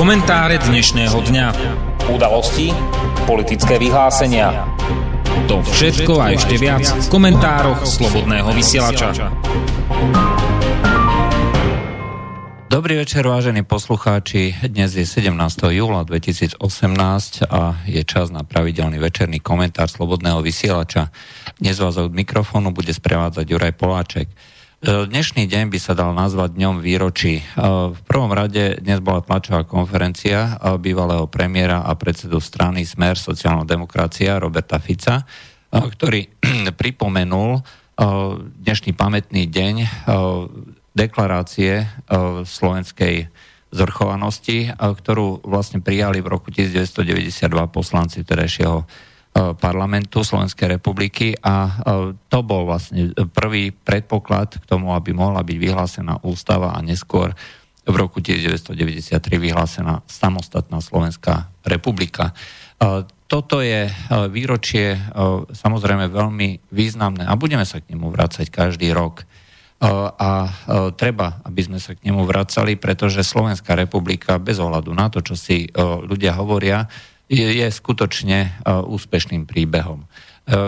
Komentáre 0.00 0.56
dnešného 0.56 1.12
dňa. 1.12 1.46
Udalosti, 2.08 2.72
politické 3.28 3.76
vyhlásenia. 3.76 4.64
To 5.44 5.60
všetko 5.60 6.16
a 6.16 6.32
ešte 6.32 6.56
viac 6.56 6.88
v 6.88 7.06
komentároch 7.12 7.84
Slobodného 7.84 8.48
vysielača. 8.56 9.28
Dobrý 12.72 12.96
večer, 12.96 13.28
vážení 13.28 13.60
poslucháči. 13.60 14.56
Dnes 14.72 14.96
je 14.96 15.04
17. 15.04 15.36
júla 15.68 16.08
2018 16.08 16.56
a 17.52 17.76
je 17.84 18.00
čas 18.00 18.32
na 18.32 18.40
pravidelný 18.40 18.96
večerný 18.96 19.44
komentár 19.44 19.92
Slobodného 19.92 20.40
vysielača. 20.40 21.12
Dnes 21.60 21.76
vás 21.76 22.00
od 22.00 22.16
mikrofónu 22.16 22.72
bude 22.72 22.96
sprevádzať 22.96 23.44
Juraj 23.44 23.76
Poláček. 23.76 24.32
E, 24.80 25.04
dnešný 25.04 25.44
deň 25.44 25.68
by 25.68 25.76
sa 25.76 25.92
dal 25.92 26.16
nazvať 26.16 26.56
dňom 26.56 26.80
výročí. 26.80 27.36
E, 27.36 27.44
v 27.92 28.00
prvom 28.08 28.32
rade 28.32 28.80
dnes 28.80 29.04
bola 29.04 29.20
tlačová 29.20 29.68
konferencia 29.68 30.56
e, 30.56 30.80
bývalého 30.80 31.28
premiéra 31.28 31.84
a 31.84 31.92
predsedu 31.92 32.40
strany 32.40 32.88
Smer 32.88 33.20
sociálna 33.20 33.68
demokracia 33.68 34.40
Roberta 34.40 34.80
Fica, 34.80 35.28
ktorý 35.68 36.32
pripomenul 36.80 37.60
dnešný 38.64 38.96
pamätný 38.96 39.44
deň 39.44 39.74
deklarácie 40.96 41.84
slovenskej 42.48 43.28
zrchovanosti, 43.68 44.72
ktorú 44.72 45.44
vlastne 45.44 45.84
prijali 45.84 46.24
v 46.24 46.32
roku 46.32 46.48
1992 46.48 47.36
poslanci 47.68 48.24
vtedajšieho 48.24 48.76
E, 48.80 49.09
parlamentu 49.30 50.26
Slovenskej 50.26 50.80
republiky 50.80 51.38
a 51.38 51.54
e, 51.66 51.72
to 52.26 52.38
bol 52.42 52.66
vlastne 52.66 53.14
prvý 53.30 53.70
predpoklad 53.70 54.58
k 54.58 54.64
tomu, 54.66 54.90
aby 54.90 55.14
mohla 55.14 55.46
byť 55.46 55.56
vyhlásená 55.56 56.26
ústava 56.26 56.74
a 56.74 56.82
neskôr 56.82 57.30
v 57.86 57.94
roku 57.94 58.18
1993 58.18 59.16
vyhlásená 59.38 60.02
samostatná 60.10 60.82
Slovenská 60.82 61.46
republika. 61.62 62.34
E, 62.82 63.06
toto 63.30 63.62
je 63.62 63.86
výročie 64.34 64.98
samozrejme 65.54 66.10
veľmi 66.10 66.74
významné 66.74 67.22
a 67.30 67.38
budeme 67.38 67.62
sa 67.62 67.78
k 67.78 67.94
nemu 67.94 68.10
vrácať 68.10 68.50
každý 68.50 68.90
rok. 68.90 69.22
A 70.18 70.50
treba, 70.98 71.38
aby 71.46 71.62
sme 71.62 71.78
sa 71.78 71.94
k 71.94 72.10
nemu 72.10 72.26
vracali, 72.26 72.74
pretože 72.74 73.22
Slovenská 73.22 73.78
republika 73.78 74.42
bez 74.42 74.58
ohľadu 74.58 74.90
na 74.90 75.06
to, 75.14 75.22
čo 75.22 75.38
si 75.38 75.70
ľudia 75.78 76.34
hovoria, 76.42 76.90
je, 77.30 77.46
je 77.62 77.68
skutočne 77.70 78.38
e, 78.42 78.50
úspešným 78.66 79.46
príbehom. 79.46 80.02
E, 80.02 80.06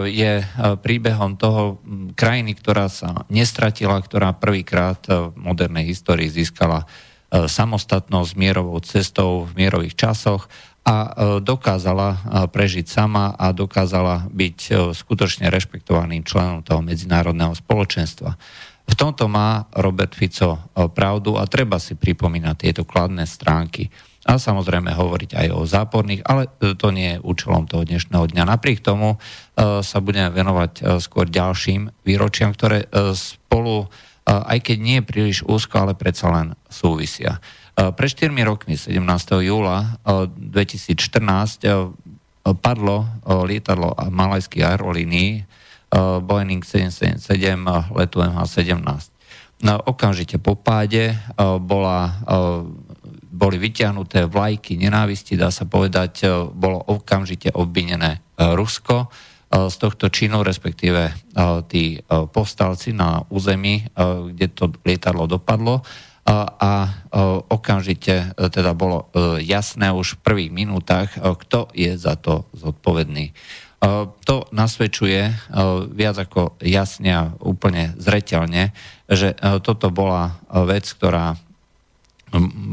je 0.07 0.33
e, 0.41 0.45
príbehom 0.79 1.35
toho 1.35 1.83
krajiny, 2.15 2.55
ktorá 2.55 2.87
sa 2.87 3.27
nestratila, 3.27 3.99
ktorá 3.99 4.31
prvýkrát 4.39 5.03
v 5.11 5.35
modernej 5.35 5.91
histórii 5.91 6.31
získala 6.31 6.87
samostatnosť 7.33 8.37
mierovou 8.37 8.77
cestou 8.85 9.49
v 9.49 9.65
mierových 9.65 9.97
časoch 9.97 10.53
a 10.85 11.17
dokázala 11.41 12.21
prežiť 12.53 12.85
sama 12.85 13.33
a 13.41 13.57
dokázala 13.57 14.29
byť 14.29 14.93
skutočne 14.93 15.49
rešpektovaným 15.49 16.29
členom 16.29 16.61
toho 16.61 16.85
medzinárodného 16.85 17.57
spoločenstva. 17.57 18.37
V 18.85 18.95
tomto 19.01 19.33
má 19.33 19.65
Robert 19.73 20.13
Fico 20.13 20.61
pravdu 20.93 21.41
a 21.41 21.49
treba 21.49 21.81
si 21.81 21.97
pripomínať 21.97 22.57
tieto 22.69 22.85
kladné 22.85 23.25
stránky 23.25 23.89
a 24.23 24.39
samozrejme 24.39 24.95
hovoriť 24.95 25.31
aj 25.35 25.47
o 25.51 25.67
záporných, 25.67 26.23
ale 26.23 26.47
e, 26.47 26.79
to 26.79 26.95
nie 26.95 27.19
je 27.19 27.25
účelom 27.27 27.67
toho 27.67 27.83
dnešného 27.83 28.31
dňa. 28.31 28.47
Napriek 28.47 28.79
tomu 28.79 29.19
e, 29.19 29.83
sa 29.83 29.99
budeme 29.99 30.31
venovať 30.31 30.73
e, 30.79 31.03
skôr 31.03 31.27
ďalším 31.27 31.91
výročiam, 32.07 32.55
ktoré 32.55 32.87
spolu, 33.19 33.91
aj 34.23 34.59
keď 34.63 34.79
nie 34.79 34.99
príliš 35.03 35.43
úzko, 35.43 35.83
ale 35.83 35.99
predsa 35.99 36.31
len 36.31 36.55
súvisia. 36.71 37.43
Pre 37.75 38.07
4 38.07 38.31
rokmi, 38.47 38.79
17. 38.79 39.03
júla 39.43 39.99
2014, 40.07 41.67
padlo 42.63 43.11
lietadlo 43.27 43.97
malajských 43.97 44.63
aerolínií 44.63 45.43
Boeing 46.23 46.63
777 46.63 47.59
letu 47.97 48.23
MH17. 48.23 49.11
No, 49.67 49.83
okamžite 49.83 50.39
po 50.39 50.55
páde 50.55 51.19
bola 51.59 52.23
boli 53.33 53.57
vyťahnuté 53.57 54.29
vlajky 54.29 54.77
nenávisti, 54.77 55.41
dá 55.41 55.49
sa 55.49 55.65
povedať, 55.65 56.13
e, 56.23 56.25
bolo 56.53 56.77
okamžite 56.85 57.49
obvinené 57.57 58.21
e, 58.21 58.53
Rusko 58.53 59.09
e, 59.09 59.73
z 59.73 59.77
tohto 59.81 60.13
činu, 60.13 60.45
respektíve 60.45 61.33
tí 61.73 61.97
povstalci 62.09 62.93
na 62.93 63.25
území, 63.33 63.89
kde 64.33 64.47
to 64.53 64.69
lietadlo 64.85 65.25
dopadlo 65.25 65.81
a 66.29 66.73
okamžite 67.49 68.37
teda 68.37 68.77
bolo 68.77 69.09
jasné 69.41 69.91
už 69.91 70.17
v 70.17 70.23
prvých 70.23 70.53
minútach, 70.53 71.09
kto 71.17 71.73
je 71.73 71.97
za 71.97 72.21
to 72.21 72.47
zodpovedný. 72.53 73.33
To 74.29 74.37
nasvedčuje 74.55 75.21
viac 75.93 76.17
ako 76.21 76.61
jasne 76.63 77.11
a 77.11 77.33
úplne 77.43 77.97
zreteľne, 77.99 78.71
že 79.11 79.35
toto 79.65 79.91
bola 79.91 80.39
vec, 80.69 80.87
ktorá 80.87 81.35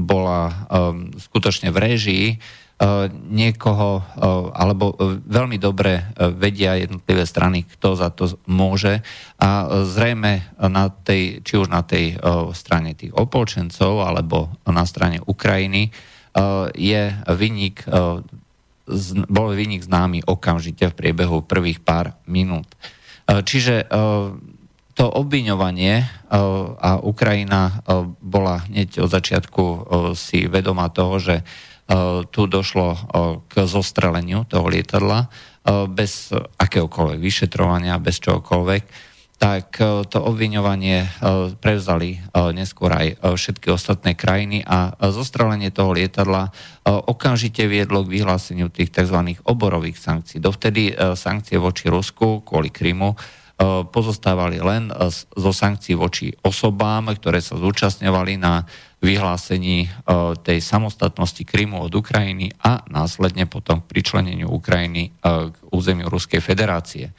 bola 0.07 0.67
um, 0.71 1.11
skutočne 1.11 1.69
v 1.69 1.77
režii 1.77 2.25
uh, 2.35 3.11
niekoho, 3.11 3.99
uh, 3.99 4.49
alebo 4.55 4.95
uh, 4.95 5.19
veľmi 5.19 5.59
dobre 5.59 6.15
vedia 6.39 6.79
jednotlivé 6.79 7.27
strany, 7.27 7.67
kto 7.67 7.99
za 7.99 8.09
to 8.09 8.39
môže 8.47 9.03
a 9.35 9.49
zrejme 9.83 10.55
na 10.63 10.87
tej, 10.87 11.43
či 11.43 11.53
už 11.59 11.67
na 11.67 11.83
tej 11.83 12.15
strane 12.55 12.95
tých 12.95 13.11
opolčencov 13.15 14.03
alebo 14.03 14.51
na 14.67 14.83
strane 14.87 15.19
Ukrajiny 15.23 15.91
je 16.77 17.03
vynik, 17.25 17.89
bol 19.27 19.47
vynik 19.51 19.81
známy 19.83 20.23
okamžite 20.29 20.93
v 20.93 20.97
priebehu 20.97 21.41
prvých 21.43 21.81
pár 21.81 22.13
minút. 22.29 22.69
Čiže 23.25 23.89
to 24.99 25.07
obviňovanie 25.07 25.95
e, 26.03 26.05
a 26.75 26.99
Ukrajina 26.99 27.71
e, 27.71 27.73
bola 28.19 28.67
hneď 28.67 28.99
od 28.99 29.07
začiatku 29.07 29.63
e, 29.63 29.77
si 30.19 30.51
vedomá 30.51 30.91
toho, 30.91 31.15
že 31.23 31.37
tu 32.29 32.45
došlo 32.45 33.09
k 33.49 33.65
zostreleniu 33.65 34.45
toho 34.45 34.69
lietadla 34.69 35.25
bez 35.89 36.29
akéhokoľvek 36.37 37.17
vyšetrovania, 37.17 37.97
bez 37.97 38.21
čohokoľvek, 38.21 38.83
tak 39.41 39.81
to 40.13 40.19
obviňovanie 40.21 41.09
prevzali 41.57 42.21
neskôr 42.53 42.93
aj 42.93 43.33
všetky 43.33 43.73
ostatné 43.73 44.13
krajiny 44.13 44.61
a 44.69 44.93
zostrelenie 45.09 45.73
toho 45.73 45.97
lietadla 45.97 46.53
okamžite 46.85 47.65
viedlo 47.65 48.05
k 48.05 48.21
vyhláseniu 48.21 48.69
tých 48.69 48.93
tzv. 48.93 49.41
oborových 49.41 49.97
sankcií. 49.97 50.37
Dovtedy 50.37 50.93
sankcie 51.17 51.57
voči 51.57 51.89
Rusku 51.89 52.45
kvôli 52.45 52.69
Krymu 52.69 53.17
pozostávali 53.91 54.63
len 54.63 54.87
e, 54.87 55.11
zo 55.11 55.51
sankcií 55.51 55.99
voči 55.99 56.31
osobám, 56.47 57.11
ktoré 57.11 57.43
sa 57.43 57.59
zúčastňovali 57.59 58.39
na 58.39 58.63
vyhlásení 59.03 59.83
e, 59.83 59.87
tej 60.39 60.63
samostatnosti 60.63 61.43
Krymu 61.43 61.83
od 61.83 61.91
Ukrajiny 61.91 62.55
a 62.63 62.87
následne 62.87 63.51
potom 63.51 63.83
k 63.83 63.89
pričleneniu 63.91 64.47
Ukrajiny 64.47 65.11
k 65.23 65.55
územiu 65.75 66.07
Ruskej 66.07 66.39
federácie. 66.39 67.11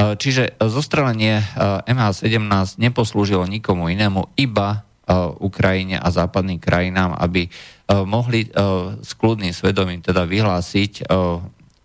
Čiže 0.00 0.56
zostrelenie 0.64 1.44
MH17 1.84 2.80
neposlúžilo 2.80 3.44
nikomu 3.44 3.92
inému, 3.92 4.32
iba 4.40 4.88
Ukrajine 5.44 6.00
a 6.00 6.08
západným 6.08 6.56
krajinám, 6.56 7.20
aby 7.20 7.52
mohli 8.08 8.48
s 9.04 9.12
kľudným 9.12 9.52
svedomím 9.52 10.00
teda 10.00 10.24
vyhlásiť 10.24 11.04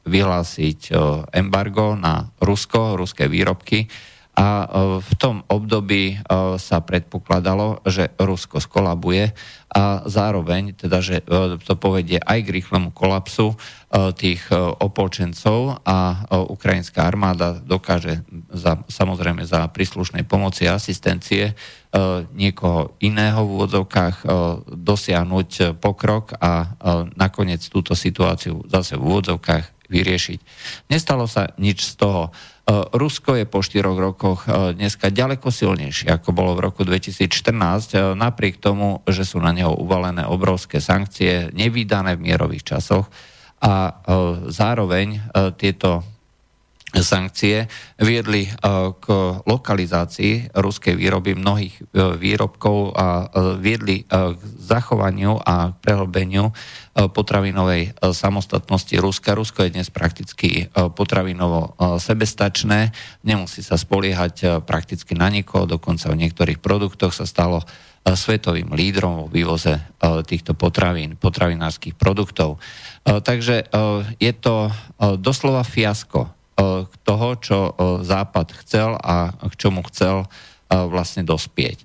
vyhlásiť 0.06 0.80
e, 0.90 0.94
embargo 1.34 1.98
na 1.98 2.30
Rusko, 2.42 2.96
ruské 2.96 3.26
výrobky 3.26 3.90
a 4.36 4.48
e, 4.48 4.68
v 5.00 5.12
tom 5.16 5.42
období 5.48 6.16
e, 6.16 6.16
sa 6.60 6.84
predpokladalo, 6.84 7.82
že 7.88 8.12
Rusko 8.20 8.60
skolabuje 8.60 9.32
a 9.76 10.08
zároveň 10.08 10.72
teda, 10.72 11.04
že 11.04 11.20
to 11.68 11.76
povedie 11.76 12.16
aj 12.16 12.48
k 12.48 12.54
rýchlemu 12.54 12.96
kolapsu 12.96 13.60
tých 14.16 14.48
opolčencov 14.80 15.84
a 15.84 16.24
ukrajinská 16.32 17.04
armáda 17.04 17.60
dokáže 17.60 18.24
za, 18.56 18.80
samozrejme 18.88 19.44
za 19.44 19.68
príslušnej 19.68 20.24
pomoci 20.24 20.72
a 20.72 20.80
asistencie 20.80 21.60
niekoho 22.40 22.96
iného 23.04 23.44
v 23.44 23.52
úvodzovkách 23.52 24.16
dosiahnuť 24.80 25.76
pokrok 25.84 26.40
a 26.40 26.80
nakoniec 27.20 27.68
túto 27.68 28.00
situáciu 28.00 28.64
zase 28.72 28.96
v 28.96 29.04
úvodzovkách 29.12 29.76
vyriešiť. 29.90 30.40
Nestalo 30.90 31.28
sa 31.30 31.52
nič 31.60 31.84
z 31.84 31.94
toho. 32.00 32.34
E, 32.66 32.74
Rusko 32.98 33.38
je 33.38 33.46
po 33.46 33.62
štyroch 33.62 33.98
rokoch 33.98 34.50
e, 34.50 34.74
dneska 34.74 35.14
ďaleko 35.14 35.54
silnejšie, 35.54 36.10
ako 36.10 36.34
bolo 36.34 36.58
v 36.58 36.66
roku 36.66 36.82
2014, 36.82 37.94
e, 37.94 38.18
napriek 38.18 38.58
tomu, 38.58 39.06
že 39.06 39.22
sú 39.22 39.38
na 39.38 39.54
neho 39.54 39.70
uvalené 39.78 40.26
obrovské 40.26 40.82
sankcie, 40.82 41.54
nevýdané 41.54 42.18
v 42.18 42.26
mierových 42.26 42.76
časoch 42.76 43.06
a 43.56 44.04
zároveň 44.52 45.32
tieto 45.58 46.04
sankcie 47.04 47.68
viedli 48.00 48.48
k 49.00 49.06
lokalizácii 49.44 50.56
ruskej 50.56 50.96
výroby 50.96 51.36
mnohých 51.36 51.76
výrobkov 51.96 52.96
a 52.96 53.28
viedli 53.60 54.08
k 54.08 54.42
zachovaniu 54.60 55.40
a 55.40 55.76
prehlbeniu 55.76 56.56
potravinovej 56.96 57.96
samostatnosti 58.16 58.96
Ruska. 59.00 59.36
Rusko 59.36 59.68
je 59.68 59.76
dnes 59.76 59.92
prakticky 59.92 60.72
potravinovo 60.72 61.76
sebestačné, 62.00 62.96
nemusí 63.28 63.60
sa 63.64 63.76
spoliehať 63.76 64.64
prakticky 64.64 65.16
na 65.16 65.28
nikoho, 65.28 65.68
dokonca 65.68 66.12
v 66.12 66.22
niektorých 66.28 66.64
produktoch 66.64 67.12
sa 67.12 67.28
stalo 67.28 67.64
svetovým 68.06 68.70
lídrom 68.78 69.26
vo 69.26 69.28
vývoze 69.28 69.82
týchto 70.30 70.54
potravín, 70.54 71.18
potravinárskych 71.18 71.98
produktov. 71.98 72.62
Takže 73.02 73.66
je 74.22 74.34
to 74.38 74.70
doslova 75.18 75.66
fiasko 75.66 76.35
toho, 77.04 77.28
čo 77.40 77.58
Západ 78.02 78.48
chcel 78.64 78.96
a 78.96 79.36
k 79.52 79.54
čomu 79.60 79.84
chcel 79.92 80.26
vlastne 80.72 81.28
dospieť. 81.28 81.84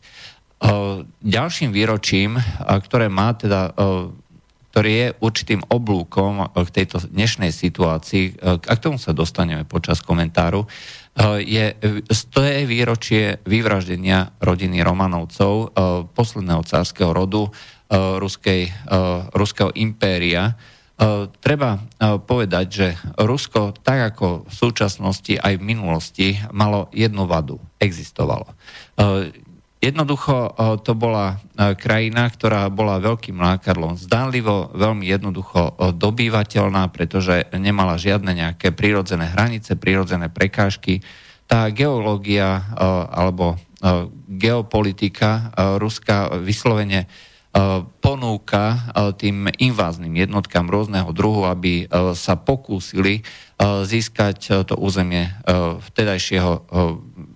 Ďalším 1.21 1.75
výročím, 1.75 2.39
ktoré 2.65 3.11
má 3.11 3.35
teda 3.35 3.75
ktorý 4.71 4.93
je 4.95 5.09
určitým 5.19 5.67
oblúkom 5.67 6.47
k 6.55 6.69
tejto 6.71 7.03
dnešnej 7.03 7.51
situácii, 7.51 8.39
a 8.39 8.73
k 8.79 8.79
tomu 8.79 9.03
sa 9.03 9.11
dostaneme 9.11 9.67
počas 9.67 9.99
komentáru, 9.99 10.63
je, 11.43 11.75
to 12.31 12.39
je 12.47 12.71
výročie 12.71 13.43
vyvraždenia 13.51 14.39
rodiny 14.39 14.79
Romanovcov, 14.87 15.75
posledného 16.15 16.63
cárskeho 16.63 17.11
rodu 17.11 17.51
ruskej, 17.91 18.71
ruského 19.35 19.75
impéria. 19.75 20.55
Treba 21.41 21.81
povedať, 22.29 22.67
že 22.69 22.93
Rusko, 23.17 23.73
tak 23.81 24.13
ako 24.13 24.45
v 24.45 24.53
súčasnosti 24.53 25.33
aj 25.33 25.57
v 25.57 25.65
minulosti, 25.65 26.37
malo 26.53 26.93
jednu 26.93 27.25
vadu. 27.25 27.57
Existovalo. 27.81 28.53
Jednoducho 29.81 30.53
to 30.85 30.93
bola 30.93 31.41
krajina, 31.57 32.29
ktorá 32.29 32.69
bola 32.69 33.01
veľkým 33.01 33.41
lákadlom. 33.41 33.97
Zdánlivo 33.97 34.77
veľmi 34.77 35.09
jednoducho 35.09 35.81
dobývateľná, 35.97 36.93
pretože 36.93 37.49
nemala 37.57 37.97
žiadne 37.97 38.37
nejaké 38.37 38.77
prírodzené 38.77 39.33
hranice, 39.33 39.81
prírodzené 39.81 40.29
prekážky. 40.29 41.01
Tá 41.49 41.73
geológia 41.73 42.61
alebo 43.09 43.57
geopolitika 44.29 45.49
Ruska 45.81 46.29
vyslovene 46.45 47.09
ponúka 47.99 48.95
tým 49.19 49.51
invázným 49.59 50.15
jednotkám 50.15 50.71
rôzneho 50.71 51.11
druhu, 51.11 51.51
aby 51.51 51.91
sa 52.15 52.39
pokúsili 52.39 53.27
získať 53.61 54.67
to 54.71 54.79
územie 54.79 55.35
vtedajšieho 55.91 56.53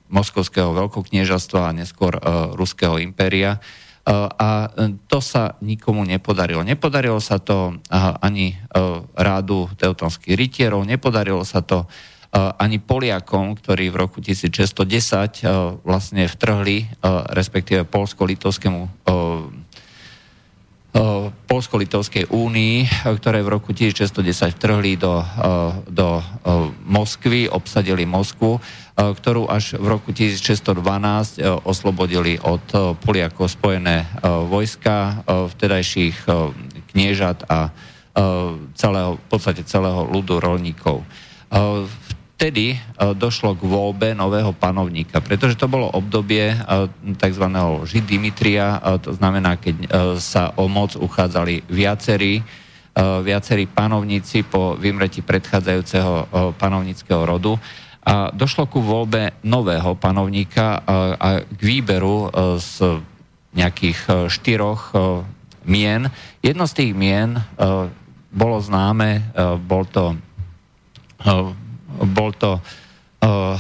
Moskovského 0.06 0.70
veľkokniežastva 0.70 1.60
a 1.66 1.74
neskôr 1.74 2.14
Ruského 2.54 3.02
impéria. 3.02 3.58
A 4.38 4.70
to 5.10 5.18
sa 5.18 5.58
nikomu 5.58 6.06
nepodarilo. 6.06 6.62
Nepodarilo 6.62 7.18
sa 7.18 7.42
to 7.42 7.82
ani 8.22 8.54
rádu 9.18 9.66
teutonských 9.74 10.38
rytierov, 10.38 10.86
nepodarilo 10.86 11.42
sa 11.42 11.58
to 11.58 11.90
ani 12.34 12.82
Poliakom, 12.82 13.54
ktorí 13.54 13.94
v 13.94 13.96
roku 13.96 14.18
1610 14.18 15.46
uh, 15.46 15.78
vlastne 15.86 16.26
vtrhli, 16.26 16.98
respektíve 17.30 17.86
polsko-litovskému 17.86 19.06
Polsko-Litovskej 21.50 22.30
únii, 22.30 22.86
ktoré 23.18 23.42
v 23.42 23.58
roku 23.58 23.74
1610 23.74 24.54
vtrhli 24.54 24.94
do, 24.94 25.26
do 25.90 26.22
Moskvy, 26.86 27.50
obsadili 27.50 28.06
Moskvu, 28.06 28.62
ktorú 28.94 29.50
až 29.50 29.74
v 29.74 29.86
roku 29.90 30.14
1612 30.14 31.42
oslobodili 31.66 32.38
od 32.38 32.62
Poliakov 33.02 33.50
spojené 33.50 34.06
vojska 34.22 35.26
vtedajších 35.26 36.30
kniežat 36.94 37.42
a 37.50 37.74
celého, 38.78 39.18
v 39.18 39.26
podstate 39.26 39.66
celého 39.66 40.06
ľudu 40.06 40.38
rolníkov. 40.38 41.02
Vtedy 42.34 42.74
e, 42.74 42.78
došlo 43.14 43.54
k 43.54 43.62
voľbe 43.62 44.08
nového 44.12 44.50
panovníka, 44.52 45.22
pretože 45.22 45.54
to 45.54 45.70
bolo 45.70 45.86
obdobie 45.94 46.52
e, 46.52 46.58
tzv. 47.14 47.46
Žid 47.86 48.04
Dimitria, 48.04 48.82
e, 48.82 48.98
to 48.98 49.14
znamená, 49.14 49.56
keď 49.56 49.76
sa 50.18 50.50
o 50.58 50.66
moc 50.66 50.98
uchádzali 50.98 51.70
viacerí, 51.70 52.42
viacerí 53.26 53.66
panovníci 53.66 54.46
po 54.46 54.78
vymretí 54.78 55.18
predchádzajúceho 55.18 56.30
panovníckého 56.54 57.26
rodu. 57.26 57.58
A 58.06 58.30
došlo 58.30 58.70
ku 58.70 58.78
voľbe 58.78 59.34
nového 59.42 59.98
panovníka 59.98 60.78
a 61.18 61.42
k 61.42 61.58
výberu 61.58 62.30
z 62.62 63.02
nejakých 63.58 64.30
štyroch 64.30 64.94
mien. 65.66 66.06
Jedno 66.38 66.70
z 66.70 66.74
tých 66.78 66.92
mien 66.94 67.34
bolo 68.30 68.62
známe, 68.62 69.34
bol 69.66 69.90
to 69.90 70.14
bol 72.02 72.34
to 72.34 72.58
uh, 72.58 73.56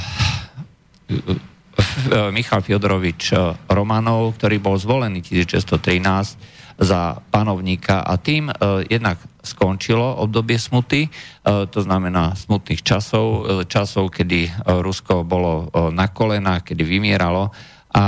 Michal 2.30 2.62
Fiodorovič 2.62 3.34
Romanov, 3.70 4.38
ktorý 4.38 4.62
bol 4.62 4.78
zvolený 4.78 5.20
1613 5.22 6.64
za 6.74 7.22
panovníka 7.30 8.02
a 8.02 8.18
tým 8.18 8.50
jednak 8.90 9.22
skončilo 9.42 10.18
obdobie 10.18 10.58
smuty, 10.58 11.06
to 11.46 11.78
znamená 11.82 12.34
smutných 12.34 12.82
časov, 12.82 13.46
časov, 13.70 14.10
kedy 14.10 14.50
Rusko 14.82 15.22
bolo 15.22 15.70
na 15.94 16.10
kolena, 16.10 16.66
kedy 16.66 16.82
vymieralo 16.82 17.54
a 17.94 18.04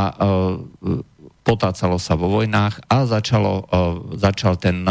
potácalo 1.47 2.03
sa 2.03 2.19
vo 2.19 2.27
vojnách 2.27 2.91
a 2.91 3.07
začalo, 3.07 3.71
začal 4.19 4.59
ten 4.59 4.83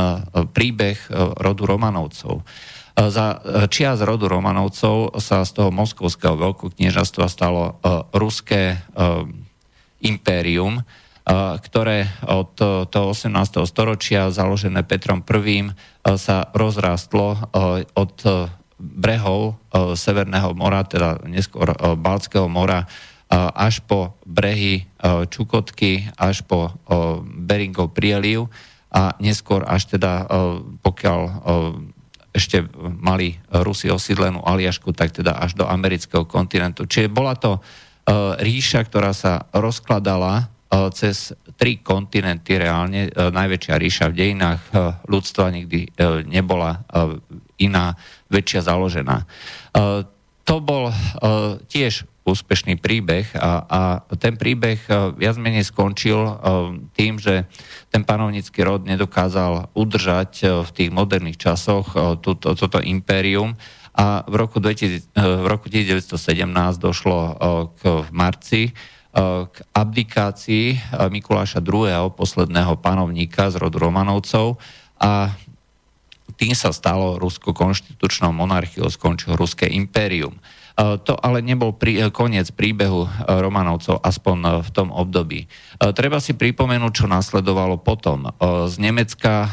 príbeh 0.55 1.11
rodu 1.35 1.67
Romanovcov. 1.67 2.47
Za 2.95 3.27
e, 3.35 3.67
čias 3.67 3.99
rodu 3.99 4.31
Romanovcov 4.31 5.19
sa 5.19 5.43
z 5.43 5.51
toho 5.51 5.67
moskovského 5.67 6.39
veľkokniežastva 6.39 7.27
stalo 7.27 7.63
e, 7.67 7.71
ruské 8.15 8.63
e, 8.71 8.77
impérium, 9.99 10.83
ktoré 11.57 12.05
od 12.21 12.53
toho 12.85 13.07
18. 13.09 13.33
storočia, 13.65 14.29
založené 14.29 14.85
Petrom 14.85 15.25
I, 15.25 15.73
sa 16.21 16.53
rozrástlo 16.53 17.49
od 17.97 18.15
brehov 18.77 19.57
Severného 19.73 20.53
mora, 20.53 20.85
teda 20.85 21.25
neskôr 21.25 21.73
Balckého 21.97 22.45
mora, 22.45 22.85
až 23.33 23.81
po 23.89 24.21
brehy 24.29 24.85
Čukotky, 25.01 26.13
až 26.13 26.45
po 26.45 26.77
Beringov 27.25 27.97
prieliv 27.97 28.53
a 28.93 29.17
neskôr 29.17 29.65
až 29.65 29.97
teda, 29.97 30.29
pokiaľ 30.85 31.19
ešte 32.35 32.67
mali 32.99 33.39
Rusi 33.47 33.87
osídlenú 33.87 34.43
Aliašku, 34.43 34.91
tak 34.91 35.15
teda 35.15 35.39
až 35.39 35.55
do 35.55 35.63
amerického 35.63 36.27
kontinentu. 36.27 36.83
Čiže 36.83 37.07
bola 37.07 37.39
to 37.39 37.55
uh, 37.55 38.35
ríša, 38.35 38.83
ktorá 38.83 39.15
sa 39.15 39.47
rozkladala 39.55 40.43
uh, 40.43 40.91
cez 40.91 41.31
tri 41.55 41.79
kontinenty 41.79 42.59
reálne. 42.59 43.07
Uh, 43.15 43.31
najväčšia 43.31 43.79
ríša 43.79 44.05
v 44.11 44.17
dejinách 44.19 44.61
ľudstva 45.07 45.47
nikdy 45.55 45.95
nebola 46.27 46.83
iná, 47.55 47.95
väčšia 48.27 48.67
založená. 48.67 49.23
To 50.45 50.55
bol 50.59 50.91
tiež 51.71 52.03
úspešný 52.25 52.81
príbeh 52.81 53.29
a, 53.37 53.61
a 53.69 53.81
ten 54.17 54.33
príbeh 54.33 54.81
uh, 54.89 55.13
viac 55.13 55.37
menej 55.37 55.69
skončil 55.69 56.17
uh, 56.17 56.73
tým, 56.97 57.21
že 57.21 57.45
ten 57.93 58.01
panovnícky 58.01 58.65
rod 58.65 58.89
nedokázal 58.89 59.69
udržať 59.77 60.31
uh, 60.41 60.47
v 60.65 60.69
tých 60.73 60.89
moderných 60.89 61.37
časoch 61.37 61.93
túto, 62.19 62.57
toto 62.57 62.81
impérium 62.81 63.53
a 63.95 64.25
v 64.27 64.35
roku, 64.35 64.59
2000, 64.59 65.15
v 65.15 65.45
roku 65.47 65.71
1917 65.71 66.11
došlo 66.81 67.17
k, 67.79 68.03
v 68.03 68.09
marci 68.11 68.75
k 69.47 69.55
abdikácii 69.71 70.91
Mikuláša 71.07 71.63
II., 71.63 72.11
posledného 72.11 72.75
panovníka 72.83 73.47
z 73.47 73.55
rodu 73.55 73.79
Romanovcov 73.79 74.59
a 74.99 75.31
tým 76.35 76.51
sa 76.51 76.75
stalo 76.75 77.15
Rusko 77.15 77.55
konštitučnou 77.55 78.35
monarchiou, 78.35 78.91
skončilo 78.91 79.39
Ruské 79.39 79.71
impérium. 79.71 80.35
E, 80.75 80.99
to 80.99 81.15
ale 81.15 81.39
nebol 81.39 81.71
prí, 81.71 81.95
e, 81.95 82.11
koniec 82.11 82.51
príbehu 82.51 83.07
e, 83.07 83.09
Romanovcov, 83.39 84.03
aspoň 84.03 84.59
v 84.59 84.69
tom 84.75 84.91
období. 84.91 85.47
Treba 85.79 86.19
si 86.19 86.35
pripomenúť, 86.35 86.91
čo 86.91 87.05
nasledovalo 87.07 87.79
potom. 87.79 88.31
Z 88.41 88.79
Nemecka 88.79 89.51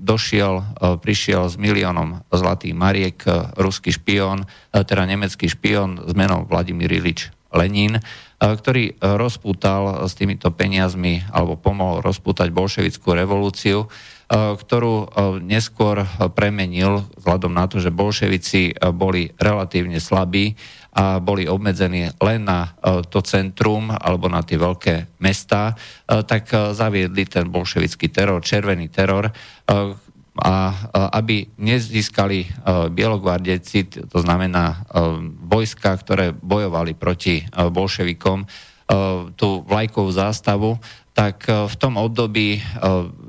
došiel, 0.00 0.64
prišiel 1.04 1.52
s 1.52 1.60
miliónom 1.60 2.24
zlatých 2.32 2.72
mariek 2.72 3.18
ruský 3.60 3.92
špión, 3.92 4.48
teda 4.72 5.04
nemecký 5.04 5.46
špión 5.52 6.00
s 6.00 6.12
menom 6.16 6.48
Vladimír 6.48 6.96
Ilič 6.96 7.28
Lenin, 7.52 8.00
ktorý 8.40 8.96
rozpútal 8.98 10.08
s 10.08 10.16
týmito 10.16 10.48
peniazmi 10.48 11.22
alebo 11.28 11.60
pomohol 11.60 12.00
rozpútať 12.00 12.48
bolševickú 12.50 13.12
revolúciu 13.12 13.86
ktorú 14.30 15.12
neskôr 15.44 16.02
premenil 16.32 17.04
vzhľadom 17.20 17.52
na 17.52 17.68
to, 17.68 17.78
že 17.78 17.92
bolševici 17.92 18.72
boli 18.96 19.28
relatívne 19.36 20.00
slabí 20.00 20.56
a 20.94 21.18
boli 21.18 21.44
obmedzení 21.50 22.14
len 22.22 22.46
na 22.46 22.72
to 23.10 23.20
centrum 23.20 23.92
alebo 23.92 24.30
na 24.30 24.40
tie 24.46 24.56
veľké 24.56 25.20
mesta, 25.20 25.74
tak 26.06 26.48
zaviedli 26.72 27.26
ten 27.28 27.50
bolševický 27.50 28.08
teror, 28.08 28.40
červený 28.40 28.88
teror, 28.88 29.28
a 30.34 30.54
aby 31.14 31.46
nezískali 31.62 32.50
bielogvardejci, 32.90 34.10
to 34.10 34.18
znamená 34.18 34.82
vojska, 35.46 35.94
ktoré 35.94 36.34
bojovali 36.34 36.98
proti 36.98 37.46
bolševikom, 37.54 38.42
tú 39.38 39.48
vlajkovú 39.64 40.10
zástavu, 40.12 40.76
tak 41.14 41.46
e, 41.48 41.70
v 41.70 41.74
tom 41.78 41.96
období 41.96 42.58
e, 42.58 42.60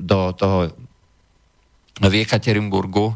do 0.01 0.33
toho 0.35 0.73
v 1.95 2.13
Ekaterinburgu, 2.27 3.15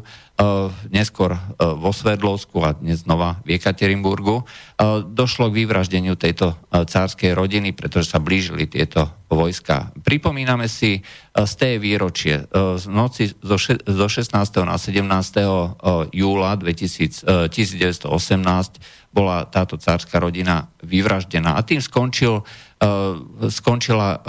neskôr 0.88 1.36
vo 1.60 1.92
Sverdlovsku 1.92 2.64
a 2.64 2.72
dnes 2.72 3.04
znova 3.04 3.44
v 3.44 3.60
Ekaterinburgu, 3.60 4.48
došlo 5.04 5.52
k 5.52 5.64
vyvraždeniu 5.64 6.16
tejto 6.16 6.56
cárskej 6.72 7.36
rodiny, 7.36 7.76
pretože 7.76 8.08
sa 8.08 8.24
blížili 8.24 8.64
tieto 8.64 9.12
vojska. 9.28 9.92
Pripomíname 10.00 10.64
si 10.64 11.04
z 11.36 11.52
tej 11.60 11.76
výročie 11.76 12.48
z 12.50 12.84
noci 12.88 13.28
zo 13.36 14.06
16. 14.08 14.32
na 14.64 14.80
17. 14.80 16.16
júla 16.16 16.56
2000, 16.56 17.52
1918 17.52 19.12
bola 19.12 19.44
táto 19.44 19.76
cárska 19.76 20.16
rodina 20.16 20.72
vyvraždená. 20.80 21.58
A 21.58 21.66
tým 21.66 21.84
skončil 21.84 22.40
skončila 23.52 24.24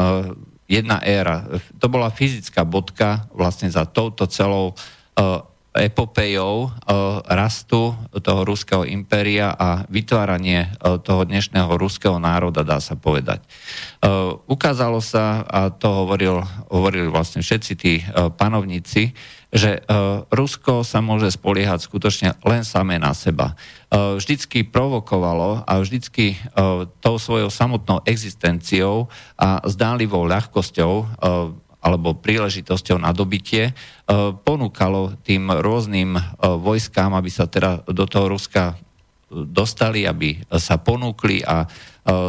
jedna 0.72 1.04
éra. 1.04 1.44
To 1.84 1.92
bola 1.92 2.08
fyzická 2.08 2.64
bodka 2.64 3.28
vlastne 3.36 3.68
za 3.68 3.84
touto 3.84 4.24
celou 4.32 4.72
eh, 5.20 5.52
epopejou 5.72 6.68
rastu 7.32 7.96
toho 8.20 8.42
ruského 8.44 8.84
impéria 8.84 9.56
a 9.56 9.88
vytváranie 9.88 10.68
toho 11.08 11.24
dnešného 11.24 11.80
ruského 11.80 12.20
národa, 12.20 12.68
dá 12.68 12.84
sa 12.84 13.00
povedať. 13.00 13.40
Ukázalo 14.52 15.00
sa, 15.00 15.48
a 15.48 15.72
to 15.72 15.88
hovoril, 15.88 16.44
hovorili 16.68 17.08
vlastne 17.08 17.40
všetci 17.40 17.74
tí 17.80 18.04
panovníci, 18.36 19.16
že 19.52 19.84
Rusko 20.32 20.88
sa 20.88 21.04
môže 21.04 21.28
spoliehať 21.36 21.84
skutočne 21.84 22.40
len 22.48 22.64
samé 22.64 22.96
na 22.96 23.12
seba. 23.12 23.54
Eh, 23.92 24.16
vždycky 24.16 24.64
provokovalo 24.64 25.68
a 25.68 25.74
vždycky 25.84 26.36
eh, 26.36 26.40
tou 26.88 27.16
svojou 27.20 27.52
samotnou 27.52 28.00
existenciou 28.08 29.12
a 29.36 29.60
zdánlivou 29.68 30.24
ľahkosťou 30.24 31.20
alebo 31.82 32.14
príležitosťou 32.14 33.02
na 33.02 33.10
dobitie 33.10 33.74
ponúkalo 34.46 35.18
tým 35.26 35.50
rôznym 35.50 36.14
vojskám, 36.38 37.10
aby 37.18 37.30
sa 37.34 37.50
teda 37.50 37.82
do 37.90 38.06
toho 38.06 38.30
Ruska 38.30 38.78
dostali, 39.34 40.06
aby 40.06 40.46
sa 40.62 40.78
ponúkli 40.78 41.42
a 41.42 41.66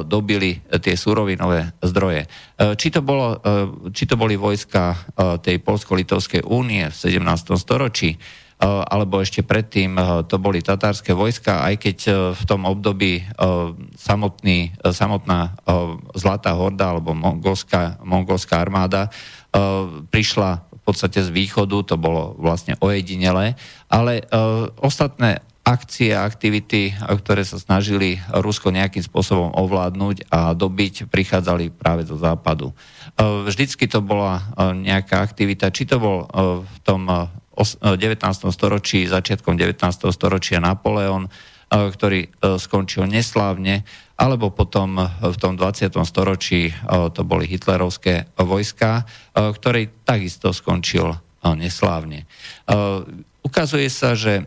dobili 0.05 0.61
tie 0.69 0.95
surovinové 1.01 1.73
zdroje. 1.81 2.29
Či 2.57 2.89
to, 2.93 3.01
bolo, 3.01 3.41
či 3.89 4.05
to 4.05 4.21
boli 4.21 4.37
vojska 4.37 4.97
tej 5.41 5.65
Polsko-Litovskej 5.65 6.45
únie 6.45 6.93
v 6.93 6.97
17. 6.97 7.57
storočí, 7.57 8.21
alebo 8.63 9.19
ešte 9.19 9.43
predtým 9.43 9.99
to 10.31 10.39
boli 10.39 10.63
tatárske 10.63 11.17
vojska, 11.17 11.67
aj 11.67 11.75
keď 11.83 11.99
v 12.37 12.43
tom 12.47 12.63
období 12.69 13.27
samotný, 13.99 14.77
samotná 14.87 15.57
Zlatá 16.15 16.55
horda 16.55 16.95
alebo 16.95 17.11
mongolská, 17.11 17.99
mongolská 18.07 18.63
armáda 18.63 19.11
prišla 20.15 20.63
v 20.63 20.81
podstate 20.87 21.27
z 21.27 21.31
východu, 21.35 21.83
to 21.83 21.97
bolo 21.99 22.39
vlastne 22.39 22.79
ojedinele, 22.79 23.59
ale 23.91 24.23
ostatné 24.79 25.43
akcie 25.63 26.11
a 26.11 26.27
aktivity, 26.27 26.91
ktoré 26.99 27.47
sa 27.47 27.55
snažili 27.55 28.19
Rusko 28.35 28.75
nejakým 28.75 29.07
spôsobom 29.07 29.55
ovládnuť 29.55 30.27
a 30.35 30.59
dobiť, 30.59 31.07
prichádzali 31.07 31.71
práve 31.71 32.03
zo 32.03 32.19
západu. 32.19 32.75
Vždycky 33.19 33.87
to 33.87 34.03
bola 34.03 34.43
nejaká 34.75 35.23
aktivita, 35.23 35.71
či 35.71 35.87
to 35.87 36.03
bol 36.03 36.27
v 36.67 36.79
tom 36.83 37.07
19. 37.07 37.95
storočí, 38.51 39.07
začiatkom 39.07 39.55
19. 39.55 39.79
storočia 40.11 40.59
Napoleon, 40.59 41.31
ktorý 41.71 42.29
skončil 42.59 43.07
neslávne, 43.07 43.87
alebo 44.19 44.51
potom 44.51 44.99
v 45.23 45.37
tom 45.39 45.55
20. 45.55 45.95
storočí 46.03 46.75
to 47.15 47.23
boli 47.23 47.47
hitlerovské 47.47 48.35
vojska, 48.35 49.07
ktorý 49.33 50.03
takisto 50.03 50.51
skončil 50.51 51.17
neslávne. 51.43 52.27
Ukazuje 53.43 53.89
sa, 53.91 54.19
že 54.19 54.47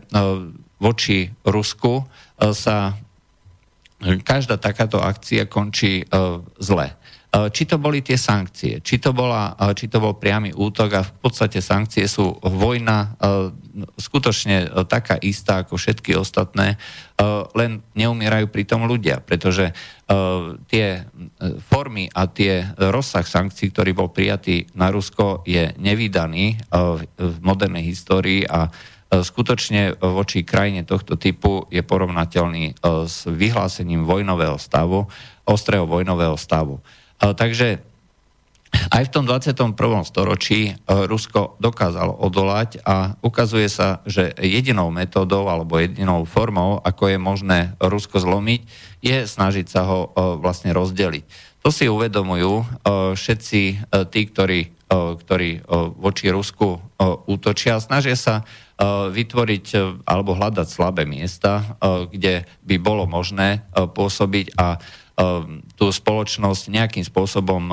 voči 0.76 1.32
Rusku 1.44 2.04
sa 2.52 2.92
každá 4.22 4.60
takáto 4.60 5.00
akcia 5.00 5.48
končí 5.48 6.04
zle. 6.60 6.92
Eh, 7.36 7.48
či 7.52 7.68
to 7.68 7.76
boli 7.76 8.00
tie 8.00 8.16
sankcie, 8.16 8.80
či 8.80 8.96
to, 8.96 9.12
bola, 9.12 9.52
či 9.76 9.90
to 9.90 10.00
bol 10.00 10.16
priamy 10.16 10.54
útok 10.54 10.90
a 10.96 11.02
v 11.04 11.12
podstate 11.20 11.60
sankcie 11.60 12.08
sú 12.08 12.32
vojna 12.40 13.18
skutočne 13.98 14.86
taká 14.88 15.20
istá 15.20 15.60
ako 15.66 15.76
všetky 15.76 16.16
ostatné, 16.16 16.80
len 17.52 17.84
neumierajú 17.92 18.48
pri 18.48 18.64
tom 18.64 18.88
ľudia, 18.88 19.20
pretože 19.20 19.68
tie 20.72 21.04
formy 21.68 22.08
a 22.08 22.24
tie 22.24 22.72
rozsah 22.80 23.26
sankcií, 23.26 23.68
ktorý 23.68 23.92
bol 23.92 24.08
prijatý 24.08 24.64
na 24.72 24.88
Rusko, 24.88 25.44
je 25.44 25.76
nevydaný 25.76 26.56
v 27.20 27.36
modernej 27.44 27.84
histórii 27.84 28.48
a 28.48 28.72
skutočne 29.12 29.98
voči 30.02 30.42
krajine 30.42 30.82
tohto 30.82 31.14
typu 31.14 31.66
je 31.70 31.82
porovnateľný 31.84 32.82
s 33.06 33.22
vyhlásením 33.30 34.02
vojnového 34.02 34.58
stavu, 34.58 35.06
ostrého 35.46 35.86
vojnového 35.86 36.34
stavu. 36.34 36.82
Takže 37.18 37.78
aj 38.92 39.08
v 39.08 39.12
tom 39.12 39.24
21. 39.24 39.72
storočí 40.04 40.60
e, 40.70 40.72
Rusko 40.86 41.56
dokázalo 41.62 42.12
odolať 42.12 42.82
a 42.84 43.16
ukazuje 43.22 43.70
sa, 43.70 44.04
že 44.04 44.34
jedinou 44.36 44.92
metódou 44.92 45.48
alebo 45.48 45.80
jedinou 45.80 46.26
formou, 46.28 46.82
ako 46.82 47.14
je 47.14 47.18
možné 47.18 47.58
Rusko 47.80 48.20
zlomiť, 48.20 48.60
je 49.00 49.16
snažiť 49.24 49.66
sa 49.66 49.86
ho 49.88 50.00
e, 50.06 50.08
vlastne 50.42 50.74
rozdeliť. 50.76 51.24
To 51.64 51.72
si 51.72 51.88
uvedomujú 51.88 52.52
e, 52.62 52.64
všetci 53.16 53.60
tí, 54.12 54.20
ktorí, 54.30 54.60
ktorí 54.86 55.66
voči 55.98 56.30
Rusku 56.30 56.78
útočia. 57.26 57.82
Snažia 57.82 58.14
sa 58.14 58.46
vytvoriť 59.12 59.66
alebo 60.04 60.36
hľadať 60.36 60.68
slabé 60.68 61.08
miesta, 61.08 61.76
kde 62.12 62.44
by 62.60 62.76
bolo 62.76 63.08
možné 63.08 63.64
pôsobiť 63.72 64.52
a 64.60 64.76
tú 65.80 65.86
spoločnosť 65.88 66.68
nejakým 66.68 67.04
spôsobom 67.08 67.72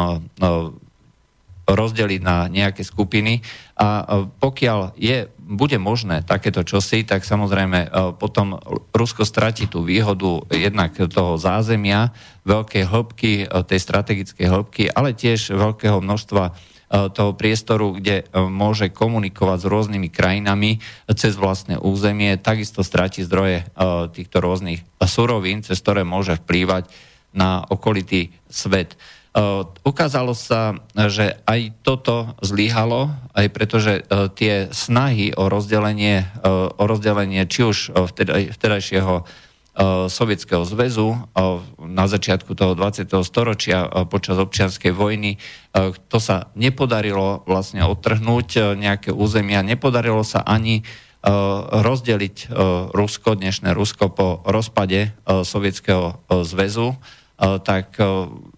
rozdeliť 1.63 2.21
na 2.23 2.47
nejaké 2.47 2.83
skupiny. 2.87 3.43
A 3.79 4.23
pokiaľ 4.39 4.95
je, 4.99 5.27
bude 5.39 5.75
možné 5.79 6.23
takéto 6.23 6.63
čosi, 6.63 7.03
tak 7.03 7.27
samozrejme 7.27 7.87
potom 8.19 8.59
Rusko 8.91 9.27
stratí 9.27 9.67
tú 9.67 9.83
výhodu 9.83 10.43
jednak 10.51 10.95
toho 11.11 11.35
zázemia, 11.39 12.15
veľkej 12.47 12.83
hĺbky, 12.83 13.31
tej 13.47 13.79
strategickej 13.79 14.47
hĺbky, 14.47 14.83
ale 14.91 15.15
tiež 15.15 15.55
veľkého 15.55 15.99
množstva 15.99 16.72
toho 16.93 17.33
priestoru, 17.33 17.97
kde 17.97 18.29
môže 18.37 18.93
komunikovať 18.93 19.65
s 19.65 19.69
rôznymi 19.69 20.13
krajinami 20.13 20.77
cez 21.17 21.33
vlastné 21.33 21.81
územie, 21.81 22.37
takisto 22.37 22.85
stráti 22.85 23.25
zdroje 23.25 23.65
týchto 24.13 24.37
rôznych 24.37 24.85
surovín, 25.01 25.65
cez 25.65 25.81
ktoré 25.81 26.05
môže 26.05 26.37
vplývať 26.37 26.93
na 27.33 27.65
okolitý 27.65 28.29
svet. 28.45 28.93
Ukázalo 29.81 30.37
sa, 30.37 30.77
že 30.93 31.41
aj 31.49 31.81
toto 31.81 32.37
zlyhalo, 32.45 33.09
aj 33.33 33.47
pretože 33.49 34.05
tie 34.37 34.69
snahy 34.69 35.33
o 35.33 35.49
rozdelenie, 35.49 36.29
o 36.45 36.83
rozdelenie 36.85 37.49
či 37.49 37.65
už 37.65 37.77
vtedaj, 38.13 38.53
vtedajšieho 38.53 39.25
Sovietskeho 40.07 40.61
zväzu 40.69 41.17
na 41.81 42.05
začiatku 42.05 42.53
toho 42.53 42.77
20. 42.77 43.09
storočia 43.25 43.89
počas 44.05 44.37
občianskej 44.37 44.93
vojny. 44.93 45.41
To 46.09 46.17
sa 46.21 46.53
nepodarilo 46.53 47.41
vlastne 47.49 47.81
odtrhnúť 47.81 48.77
nejaké 48.77 49.09
územia, 49.09 49.65
nepodarilo 49.65 50.21
sa 50.21 50.45
ani 50.45 50.85
rozdeliť 51.73 52.53
Rusko, 52.93 53.39
dnešné 53.39 53.73
Rusko 53.73 54.13
po 54.13 54.45
rozpade 54.45 55.17
Sovietskeho 55.25 56.21
zväzu 56.45 56.93
tak 57.65 57.97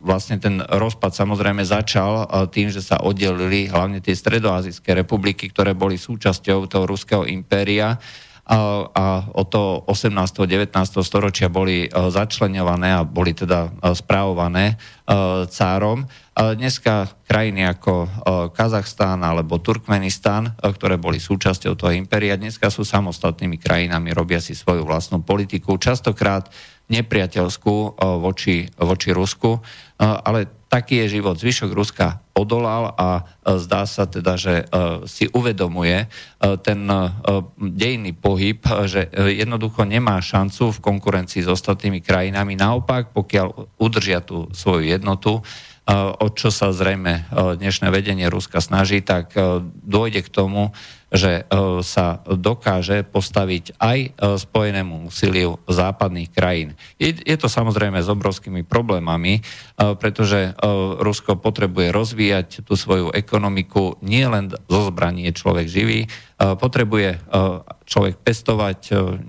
vlastne 0.04 0.38
ten 0.38 0.60
rozpad 0.62 1.16
samozrejme 1.16 1.64
začal 1.64 2.28
tým, 2.52 2.70
že 2.70 2.84
sa 2.84 3.02
oddelili 3.02 3.72
hlavne 3.72 4.04
tie 4.04 4.14
stredoazijské 4.14 4.94
republiky, 4.94 5.50
ktoré 5.50 5.72
boli 5.74 5.96
súčasťou 5.96 6.68
toho 6.70 6.84
ruského 6.86 7.24
impéria 7.26 7.98
a 8.46 9.26
od 9.34 9.48
toho 9.50 9.82
18. 9.90 10.14
19. 10.46 10.70
storočia 11.02 11.50
boli 11.50 11.90
začlenované 11.90 12.94
a 12.94 13.02
boli 13.02 13.34
teda 13.34 13.74
správované 13.98 14.78
cárom. 15.50 16.06
Dneska 16.38 17.10
krajiny 17.26 17.66
ako 17.66 17.94
Kazachstán 18.54 19.26
alebo 19.26 19.58
Turkmenistán, 19.58 20.54
ktoré 20.62 21.02
boli 21.02 21.18
súčasťou 21.18 21.74
toho 21.74 21.98
impéria, 21.98 22.38
dneska 22.38 22.70
sú 22.70 22.86
samostatnými 22.86 23.58
krajinami, 23.58 24.14
robia 24.14 24.38
si 24.38 24.54
svoju 24.54 24.86
vlastnú 24.86 25.26
politiku, 25.26 25.82
častokrát 25.82 26.46
nepriateľskú 26.86 27.98
voči, 28.22 28.70
voči 28.78 29.10
Rusku, 29.10 29.58
ale 29.98 30.65
taký 30.76 31.08
je 31.08 31.20
život. 31.20 31.40
Zvyšok 31.40 31.72
Ruska 31.72 32.20
odolal 32.36 32.92
a 33.00 33.24
e, 33.24 33.56
zdá 33.64 33.88
sa 33.88 34.04
teda, 34.04 34.36
že 34.36 34.68
e, 34.68 35.08
si 35.08 35.32
uvedomuje 35.32 36.04
e, 36.04 36.08
ten 36.60 36.84
dejný 37.56 38.12
pohyb, 38.12 38.60
že 38.84 39.08
jednoducho 39.16 39.88
nemá 39.88 40.20
šancu 40.20 40.76
v 40.76 40.84
konkurencii 40.84 41.48
s 41.48 41.50
ostatnými 41.50 42.04
krajinami. 42.04 42.60
Naopak, 42.60 43.16
pokiaľ 43.16 43.80
udržia 43.80 44.20
tú 44.20 44.52
svoju 44.52 44.92
jednotu, 44.92 45.40
o 46.18 46.28
čo 46.34 46.50
sa 46.50 46.74
zrejme 46.74 47.30
dnešné 47.62 47.94
vedenie 47.94 48.26
Ruska 48.26 48.58
snaží, 48.58 49.06
tak 49.06 49.38
dôjde 49.86 50.26
k 50.26 50.34
tomu, 50.34 50.74
že 51.14 51.46
sa 51.86 52.26
dokáže 52.26 53.06
postaviť 53.06 53.78
aj 53.78 54.00
spojenému 54.18 55.08
úsiliu 55.08 55.62
západných 55.70 56.30
krajín. 56.34 56.74
Je, 56.98 57.36
to 57.38 57.46
samozrejme 57.46 58.02
s 58.02 58.10
obrovskými 58.10 58.66
problémami, 58.66 59.46
pretože 59.78 60.58
Rusko 61.00 61.38
potrebuje 61.38 61.94
rozvíjať 61.94 62.48
tú 62.66 62.74
svoju 62.74 63.14
ekonomiku, 63.14 64.02
nie 64.02 64.26
len 64.26 64.50
zo 64.50 64.82
zbraní 64.90 65.30
človek 65.32 65.70
živý, 65.70 66.10
potrebuje 66.36 67.22
človek 67.86 68.16
pestovať 68.20 68.80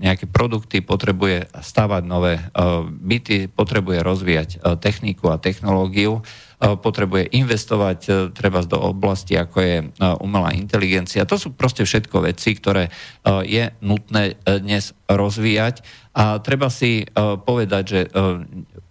nejaké 0.01 0.25
produkty, 0.27 0.83
potrebuje 0.83 1.47
stavať 1.55 2.03
nové 2.03 2.41
byty, 2.89 3.47
potrebuje 3.47 3.99
rozvíjať 4.01 4.49
techniku 4.81 5.31
a 5.31 5.39
technológiu 5.39 6.19
E, 6.19 6.46
potrebuje 6.57 7.37
investovať 7.37 7.99
e, 8.05 8.11
treba 8.33 8.65
do 8.65 8.81
oblasti, 8.81 9.37
ako 9.37 9.57
je 9.61 9.75
e, 9.77 9.85
umelá 10.25 10.57
inteligencia. 10.57 11.29
To 11.29 11.37
sú 11.37 11.53
proste 11.53 11.85
všetko 11.85 12.25
veci, 12.25 12.57
ktoré 12.57 12.89
je 13.45 13.69
nutné 13.83 14.41
dnes 14.41 14.97
rozvíjať 15.05 15.85
a 16.17 16.41
treba 16.41 16.73
si 16.73 17.05
povedať, 17.45 17.83
že 17.85 17.99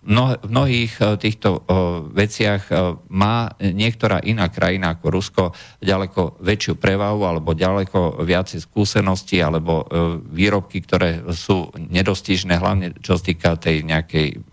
v 0.06 0.46
mnohých 0.46 1.18
týchto 1.18 1.66
veciach 2.14 2.70
má 3.10 3.50
niektorá 3.58 4.22
iná 4.22 4.46
krajina 4.46 4.94
ako 4.94 5.06
Rusko 5.10 5.44
ďaleko 5.82 6.38
väčšiu 6.38 6.78
prevahu 6.78 7.26
alebo 7.26 7.58
ďaleko 7.58 8.22
viacej 8.22 8.62
skúseností 8.62 9.42
alebo 9.42 9.82
výrobky, 10.30 10.86
ktoré 10.86 11.26
sú 11.34 11.74
nedostižné, 11.74 12.54
hlavne 12.54 12.94
čo 13.02 13.18
sa 13.18 13.22
týka 13.26 13.58
tej 13.58 13.82
nejakej 13.82 14.46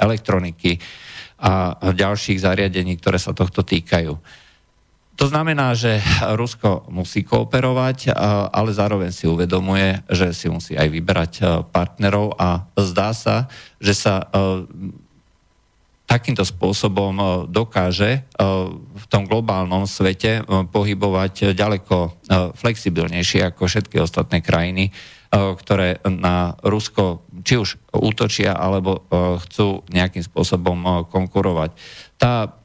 elektroniky 0.00 0.80
a 1.36 1.76
ďalších 1.92 2.40
zariadení, 2.40 2.96
ktoré 2.96 3.20
sa 3.20 3.36
tohto 3.36 3.60
týkajú. 3.60 4.16
To 5.16 5.24
znamená, 5.32 5.72
že 5.72 5.96
Rusko 6.36 6.92
musí 6.92 7.24
kooperovať, 7.24 8.12
ale 8.52 8.70
zároveň 8.76 9.16
si 9.16 9.24
uvedomuje, 9.24 10.04
že 10.12 10.36
si 10.36 10.52
musí 10.52 10.76
aj 10.76 10.88
vyberať 10.92 11.32
partnerov 11.72 12.36
a 12.36 12.68
zdá 12.76 13.16
sa, 13.16 13.48
že 13.80 13.96
sa 13.96 14.28
takýmto 16.04 16.44
spôsobom 16.44 17.48
dokáže 17.48 18.28
v 18.76 19.04
tom 19.08 19.24
globálnom 19.24 19.88
svete 19.88 20.44
pohybovať 20.68 21.56
ďaleko 21.56 22.28
flexibilnejšie 22.60 23.40
ako 23.48 23.72
všetky 23.72 23.96
ostatné 24.04 24.44
krajiny, 24.44 24.92
ktoré 25.32 26.00
na 26.06 26.54
Rusko 26.62 27.26
či 27.46 27.58
už 27.60 27.78
útočia, 27.94 28.54
alebo 28.54 29.06
chcú 29.46 29.86
nejakým 29.90 30.22
spôsobom 30.26 31.06
konkurovať. 31.08 31.74
Tá 32.18 32.56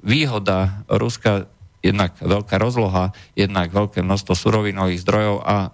výhoda 0.00 0.86
Ruska, 0.88 1.50
jednak 1.84 2.16
veľká 2.16 2.56
rozloha, 2.56 3.12
jednak 3.36 3.68
veľké 3.68 4.00
množstvo 4.00 4.32
surovinových 4.32 5.02
zdrojov 5.04 5.36
a 5.44 5.68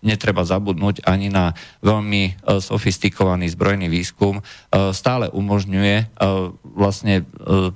netreba 0.00 0.44
zabudnúť 0.48 1.04
ani 1.04 1.28
na 1.28 1.52
veľmi 1.84 2.22
e, 2.24 2.32
sofistikovaný 2.60 3.52
zbrojný 3.52 3.92
výskum, 3.92 4.40
e, 4.40 4.42
stále 4.96 5.28
umožňuje 5.28 5.96
e, 6.00 6.04
vlastne 6.64 7.24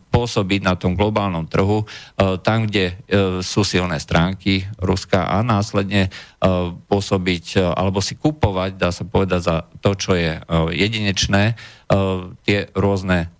pôsobiť 0.08 0.60
na 0.64 0.74
tom 0.78 0.94
globálnom 0.94 1.50
trhu 1.50 1.82
tam, 2.46 2.70
kde 2.70 2.94
sú 3.42 3.66
silné 3.66 3.98
stránky 3.98 4.64
Ruska 4.78 5.26
a 5.26 5.42
následne 5.42 6.08
pôsobiť 6.86 7.74
alebo 7.74 7.98
si 7.98 8.14
kupovať, 8.14 8.78
dá 8.78 8.94
sa 8.94 9.02
povedať, 9.02 9.40
za 9.42 9.56
to, 9.82 9.98
čo 9.98 10.14
je 10.14 10.38
jedinečné, 10.78 11.58
tie 12.46 12.58
rôzne, 12.78 13.34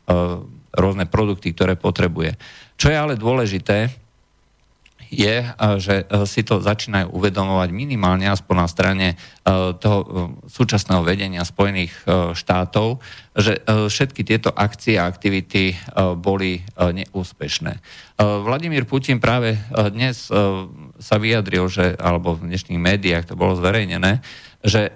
rôzne 0.75 1.07
produkty, 1.07 1.55
ktoré 1.55 1.79
potrebuje. 1.79 2.35
Čo 2.75 2.91
je 2.91 2.99
ale 2.99 3.15
dôležité, 3.15 4.04
je, 5.11 5.45
eh, 5.45 5.55
že 5.81 6.05
eh, 6.05 6.25
si 6.25 6.45
to 6.45 6.61
začínajú 6.61 7.13
uvedomovať 7.13 7.69
minimálne 7.73 8.29
aspoň 8.29 8.57
na 8.57 8.69
strane 8.69 9.09
eh, 9.15 9.73
toho 9.77 9.99
súčasného 10.49 11.03
vedenia 11.05 11.43
Spojených 11.45 11.93
štátov, 12.35 13.01
že 13.35 13.59
všetky 13.67 14.23
tieto 14.23 14.55
akcie 14.55 14.97
a 14.97 15.11
aktivity 15.11 15.75
boli 16.19 16.63
neúspešné. 16.79 17.73
Vladimír 18.19 18.87
Putin 18.87 19.19
práve 19.19 19.59
dnes 19.91 20.31
sa 20.99 21.17
vyjadril, 21.19 21.67
že, 21.67 21.99
alebo 21.99 22.39
v 22.39 22.47
dnešných 22.51 22.79
médiách 22.79 23.25
to 23.33 23.35
bolo 23.35 23.59
zverejnené, 23.59 24.23
že 24.63 24.95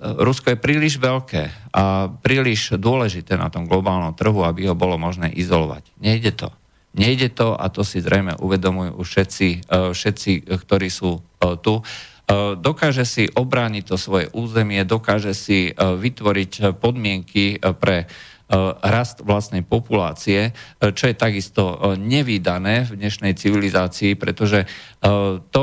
Rusko 0.00 0.56
je 0.56 0.58
príliš 0.58 0.96
veľké 0.96 1.72
a 1.76 2.08
príliš 2.08 2.80
dôležité 2.80 3.36
na 3.36 3.52
tom 3.52 3.68
globálnom 3.68 4.16
trhu, 4.16 4.40
aby 4.42 4.72
ho 4.72 4.74
bolo 4.78 4.96
možné 4.96 5.28
izolovať. 5.36 5.92
Nejde 6.00 6.32
to. 6.32 6.48
Nejde 6.96 7.28
to, 7.28 7.52
a 7.52 7.68
to 7.68 7.84
si 7.84 8.00
zrejme 8.00 8.40
uvedomujú 8.40 8.96
všetci, 9.04 9.48
e, 9.68 9.92
všetci 9.92 10.48
ktorí 10.48 10.88
sú 10.88 11.20
e, 11.20 11.20
tu, 11.60 11.80
e, 11.80 11.82
dokáže 12.56 13.04
si 13.04 13.28
obrániť 13.28 13.84
to 13.84 13.96
svoje 14.00 14.32
územie, 14.32 14.80
dokáže 14.88 15.36
si 15.36 15.76
vytvoriť 15.76 16.80
podmienky 16.80 17.60
pre 17.76 18.08
rast 18.82 19.26
vlastnej 19.26 19.66
populácie, 19.66 20.54
čo 20.78 21.04
je 21.10 21.18
takisto 21.18 21.94
nevýdané 21.98 22.86
v 22.86 22.94
dnešnej 22.94 23.34
civilizácii, 23.34 24.14
pretože 24.14 24.70
to, 25.50 25.62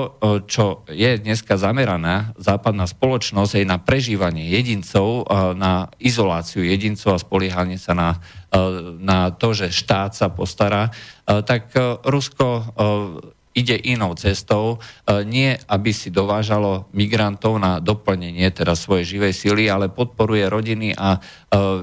čo 0.51 0.83
je 0.91 1.15
dneska 1.15 1.55
zameraná 1.55 2.35
západná 2.35 2.83
spoločnosť, 2.83 3.55
je 3.55 3.63
na 3.63 3.79
prežívanie 3.79 4.51
jedincov, 4.51 5.31
na 5.55 5.87
izoláciu 5.95 6.67
jedincov 6.67 7.15
a 7.15 7.23
spoliehanie 7.23 7.79
sa 7.79 7.95
na 7.95 8.09
E, 8.53 8.59
na 9.01 9.33
to, 9.33 9.57
že 9.57 9.73
štát 9.73 10.13
sa 10.13 10.29
postará, 10.29 10.93
e, 11.25 11.41
tak 11.41 11.73
e, 11.73 11.97
Rusko 12.05 12.69
ide 13.53 13.77
inou 13.77 14.17
cestou, 14.17 14.81
nie 15.25 15.53
aby 15.69 15.91
si 15.93 16.09
dovážalo 16.09 16.89
migrantov 16.91 17.61
na 17.61 17.77
doplnenie 17.77 18.49
teda 18.49 18.73
svojej 18.73 19.17
živej 19.17 19.33
sily, 19.33 19.63
ale 19.69 19.93
podporuje 19.93 20.49
rodiny 20.49 20.97
a 20.97 21.21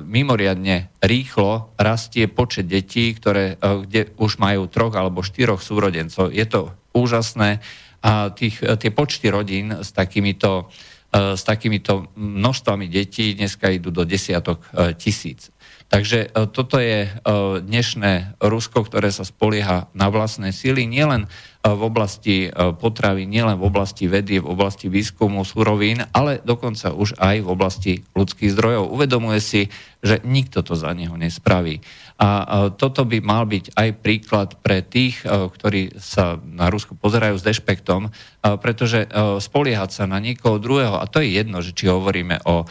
mimoriadne 0.03 0.91
rýchlo 0.99 1.75
rastie 1.79 2.27
počet 2.27 2.67
detí, 2.67 3.15
ktoré, 3.15 3.55
kde 3.59 4.11
už 4.19 4.43
majú 4.43 4.67
troch 4.67 4.95
alebo 4.99 5.23
štyroch 5.23 5.63
súrodencov. 5.63 6.35
Je 6.35 6.47
to 6.47 6.75
úžasné 6.91 7.63
a 8.03 8.35
tých, 8.35 8.59
tie 8.61 8.91
počty 8.91 9.31
rodín 9.31 9.71
s 9.85 9.95
takýmito, 9.95 10.73
s 11.13 11.43
takýmito 11.47 12.11
množstvami 12.19 12.91
detí 12.91 13.39
dneska 13.39 13.71
idú 13.71 13.95
do 13.95 14.03
desiatok 14.03 14.67
tisíc. 14.99 15.55
Takže 15.91 16.31
e, 16.31 16.47
toto 16.47 16.79
je 16.79 17.11
e, 17.11 17.11
dnešné 17.59 18.39
Rusko, 18.39 18.87
ktoré 18.87 19.11
sa 19.11 19.27
spolieha 19.27 19.91
na 19.91 20.07
vlastné 20.07 20.55
síly 20.55 20.87
nielen 20.87 21.27
e, 21.27 21.29
v 21.61 21.83
oblasti 21.85 22.49
potravy, 22.57 23.29
nielen 23.29 23.61
v 23.61 23.69
oblasti 23.69 24.09
vedy, 24.09 24.41
v 24.41 24.49
oblasti 24.49 24.89
výskumu 24.89 25.45
surovín, 25.45 26.01
ale 26.17 26.41
dokonca 26.41 26.97
už 26.97 27.21
aj 27.21 27.37
v 27.45 27.49
oblasti 27.53 27.93
ľudských 28.17 28.57
zdrojov. 28.57 28.89
Uvedomuje 28.89 29.45
si, 29.45 29.69
že 30.01 30.25
nikto 30.25 30.65
to 30.65 30.73
za 30.73 30.89
neho 30.97 31.13
nespraví. 31.21 31.85
A 32.21 32.69
toto 32.77 33.09
by 33.09 33.25
mal 33.25 33.49
byť 33.49 33.73
aj 33.81 33.89
príklad 34.05 34.49
pre 34.61 34.85
tých, 34.85 35.25
ktorí 35.25 35.97
sa 35.97 36.37
na 36.37 36.69
Rusko 36.69 36.93
pozerajú 36.93 37.41
s 37.41 37.47
dešpektom, 37.49 38.13
pretože 38.61 39.09
spoliehať 39.41 39.89
sa 39.89 40.05
na 40.05 40.21
niekoho 40.21 40.61
druhého, 40.61 41.01
a 41.01 41.09
to 41.09 41.25
je 41.25 41.41
jedno, 41.41 41.65
že 41.65 41.73
či 41.73 41.89
hovoríme 41.89 42.45
o 42.45 42.69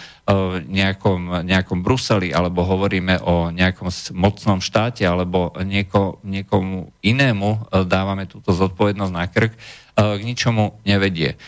nejakom, 0.70 1.50
nejakom 1.50 1.82
Bruseli, 1.82 2.30
alebo 2.30 2.62
hovoríme 2.62 3.26
o 3.26 3.50
nejakom 3.50 3.90
mocnom 4.14 4.62
štáte, 4.62 5.02
alebo 5.10 5.50
nieko, 5.66 6.22
niekomu 6.22 6.94
inému 7.02 7.74
dávame 7.90 8.30
túto 8.30 8.54
zodpovednosť 8.54 9.14
na 9.18 9.26
krk, 9.26 9.58
k 9.98 10.22
ničomu 10.22 10.78
nevedie. 10.86 11.42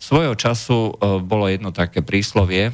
Svojho 0.00 0.32
času 0.32 0.96
bolo 1.28 1.44
jedno 1.44 1.76
také 1.76 2.00
príslovie, 2.00 2.72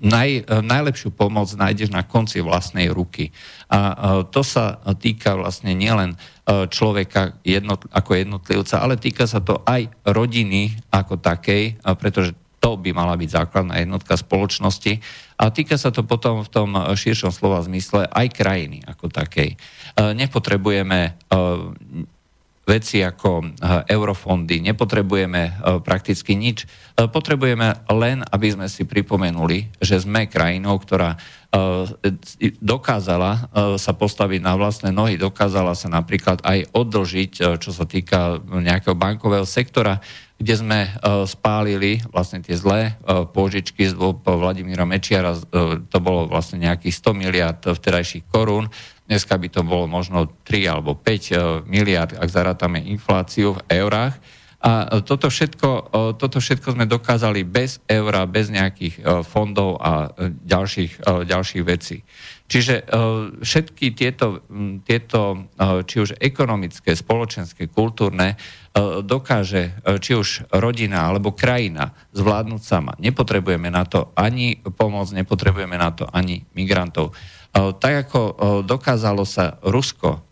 naj, 0.00 0.48
najlepšiu 0.48 1.12
pomoc 1.12 1.52
nájdeš 1.52 1.92
na 1.92 2.02
konci 2.02 2.40
vlastnej 2.40 2.88
ruky. 2.88 3.30
A 3.68 4.24
to 4.32 4.40
sa 4.40 4.80
týka 4.96 5.36
vlastne 5.36 5.76
nielen 5.76 6.16
človeka 6.48 7.38
jednot, 7.46 7.86
ako 7.92 8.10
jednotlivca, 8.16 8.80
ale 8.80 8.96
týka 8.96 9.28
sa 9.28 9.44
to 9.44 9.60
aj 9.68 9.92
rodiny 10.08 10.74
ako 10.90 11.20
takej, 11.20 11.78
pretože 12.00 12.34
to 12.60 12.76
by 12.76 12.92
mala 12.92 13.16
byť 13.16 13.30
základná 13.32 13.80
jednotka 13.80 14.20
spoločnosti. 14.20 15.00
A 15.40 15.48
týka 15.48 15.80
sa 15.80 15.88
to 15.88 16.04
potom 16.04 16.44
v 16.44 16.52
tom 16.52 16.76
širšom 16.76 17.32
slova 17.32 17.64
zmysle 17.64 18.04
aj 18.04 18.36
krajiny 18.36 18.84
ako 18.84 19.08
takej. 19.08 19.56
Nepotrebujeme 19.96 21.16
veci 22.68 23.02
ako 23.02 23.30
eh, 23.42 23.48
eurofondy, 23.90 24.62
nepotrebujeme 24.62 25.42
eh, 25.42 25.52
prakticky 25.82 26.36
nič. 26.36 26.64
Eh, 26.64 27.08
potrebujeme 27.08 27.82
len, 27.90 28.22
aby 28.22 28.48
sme 28.52 28.66
si 28.70 28.86
pripomenuli, 28.86 29.82
že 29.82 29.98
sme 30.02 30.30
krajinou, 30.30 30.78
ktorá 30.78 31.16
dokázala 32.62 33.50
sa 33.74 33.90
postaviť 33.90 34.38
na 34.38 34.54
vlastné 34.54 34.94
nohy, 34.94 35.18
dokázala 35.18 35.74
sa 35.74 35.90
napríklad 35.90 36.38
aj 36.46 36.70
oddlžiť, 36.70 37.58
čo 37.58 37.74
sa 37.74 37.90
týka 37.90 38.38
nejakého 38.46 38.94
bankového 38.94 39.42
sektora, 39.42 39.98
kde 40.38 40.54
sme 40.54 40.78
spálili 41.26 42.06
vlastne 42.14 42.38
tie 42.38 42.54
zlé 42.54 42.94
pôžičky 43.34 43.82
z 43.82 43.98
Vladimíra 44.22 44.86
Mečiara, 44.86 45.34
to 45.90 45.98
bolo 45.98 46.30
vlastne 46.30 46.62
nejakých 46.62 46.94
100 46.94 47.18
miliard 47.18 47.58
vterajších 47.66 48.30
korún, 48.30 48.70
Dneska 49.10 49.34
by 49.34 49.50
to 49.50 49.66
bolo 49.66 49.90
možno 49.90 50.30
3 50.46 50.70
alebo 50.70 50.94
5 50.94 51.02
e, 51.02 51.34
miliard, 51.66 52.14
ak 52.14 52.30
zarátame 52.30 52.78
infláciu 52.78 53.58
v 53.58 53.82
eurách. 53.82 54.14
A 54.62 55.02
toto 55.02 55.26
všetko, 55.26 55.68
e, 55.68 55.82
toto 56.14 56.38
všetko 56.38 56.78
sme 56.78 56.86
dokázali 56.86 57.42
bez 57.42 57.82
eura, 57.90 58.22
bez 58.30 58.54
nejakých 58.54 59.26
fondov 59.26 59.82
a 59.82 60.14
ďalších, 60.46 61.02
ďalších 61.26 61.64
vecí. 61.66 62.06
Čiže 62.50 62.82
všetky 63.46 63.94
tieto, 63.94 64.42
tieto, 64.82 65.46
či 65.86 65.96
už 66.02 66.18
ekonomické, 66.18 66.98
spoločenské, 66.98 67.70
kultúrne, 67.70 68.34
dokáže 69.06 69.78
či 70.02 70.18
už 70.18 70.50
rodina 70.58 71.06
alebo 71.06 71.30
krajina 71.30 71.94
zvládnuť 72.10 72.62
sama. 72.62 72.98
Nepotrebujeme 72.98 73.70
na 73.70 73.86
to 73.86 74.10
ani 74.18 74.58
pomoc, 74.74 75.14
nepotrebujeme 75.14 75.78
na 75.78 75.94
to 75.94 76.10
ani 76.10 76.42
migrantov. 76.58 77.14
Tak 77.54 77.92
ako 78.06 78.20
dokázalo 78.62 79.26
sa 79.26 79.58
Rusko 79.62 80.22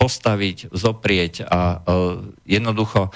postaviť, 0.00 0.72
zoprieť 0.72 1.44
a 1.44 1.82
jednoducho 2.48 3.12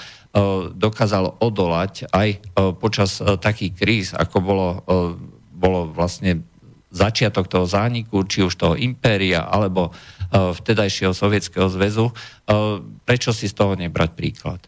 dokázalo 0.75 1.39
odolať 1.39 2.11
aj 2.11 2.43
počas 2.77 3.17
takých 3.19 3.73
kríz, 3.73 4.07
ako 4.11 4.37
bolo, 4.43 4.67
bolo 5.55 5.89
vlastne 5.89 6.43
začiatok 6.91 7.47
toho 7.47 7.67
zániku, 7.67 8.23
či 8.27 8.43
už 8.43 8.55
toho 8.55 8.75
impéria, 8.75 9.47
alebo 9.47 9.91
vtedajšieho 10.31 11.13
sovietského 11.13 11.67
zväzu, 11.69 12.09
prečo 13.05 13.31
si 13.33 13.49
z 13.49 13.55
toho 13.57 13.73
nebrať 13.73 14.11
príklad. 14.13 14.61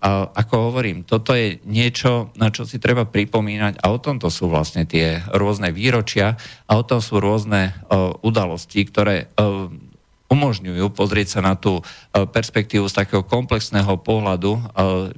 A 0.00 0.10
ako 0.32 0.72
hovorím, 0.72 1.04
toto 1.04 1.32
je 1.32 1.60
niečo, 1.64 2.32
na 2.36 2.52
čo 2.52 2.68
si 2.68 2.80
treba 2.80 3.08
pripomínať 3.08 3.80
a 3.80 3.86
o 3.92 3.98
tomto 4.00 4.28
sú 4.28 4.48
vlastne 4.48 4.84
tie 4.84 5.20
rôzne 5.32 5.72
výročia 5.72 6.36
a 6.68 6.72
o 6.76 6.84
tom 6.84 7.00
sú 7.00 7.20
rôzne 7.20 7.76
udalosti, 8.24 8.84
ktoré 8.84 9.32
umožňujú 10.24 10.90
pozrieť 10.90 11.38
sa 11.38 11.40
na 11.44 11.54
tú 11.54 11.84
perspektívu 12.10 12.88
z 12.90 13.04
takého 13.04 13.22
komplexného 13.22 14.00
pohľadu, 14.00 14.56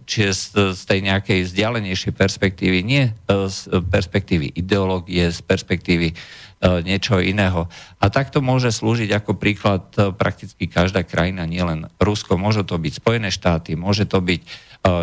či 0.05 0.29
z, 0.35 0.77
tej 0.83 1.01
nejakej 1.07 1.47
vzdialenejšej 1.47 2.13
perspektívy, 2.13 2.79
nie 2.83 3.05
z 3.27 3.59
perspektívy 3.89 4.53
ideológie, 4.53 5.31
z 5.31 5.41
perspektívy 5.47 6.13
E, 6.13 6.46
niečo 6.65 7.21
iného. 7.21 7.69
A 8.01 8.09
takto 8.09 8.41
môže 8.41 8.73
slúžiť 8.73 9.13
ako 9.13 9.37
príklad 9.37 9.93
e, 9.97 10.09
prakticky 10.17 10.65
každá 10.65 11.05
krajina, 11.05 11.45
nielen 11.45 11.93
Rusko, 12.01 12.41
môže 12.41 12.65
to 12.65 12.81
byť 12.81 12.93
Spojené 12.97 13.29
štáty, 13.29 13.77
môže 13.77 14.09
to 14.09 14.25
byť 14.25 14.41
e, 14.41 14.49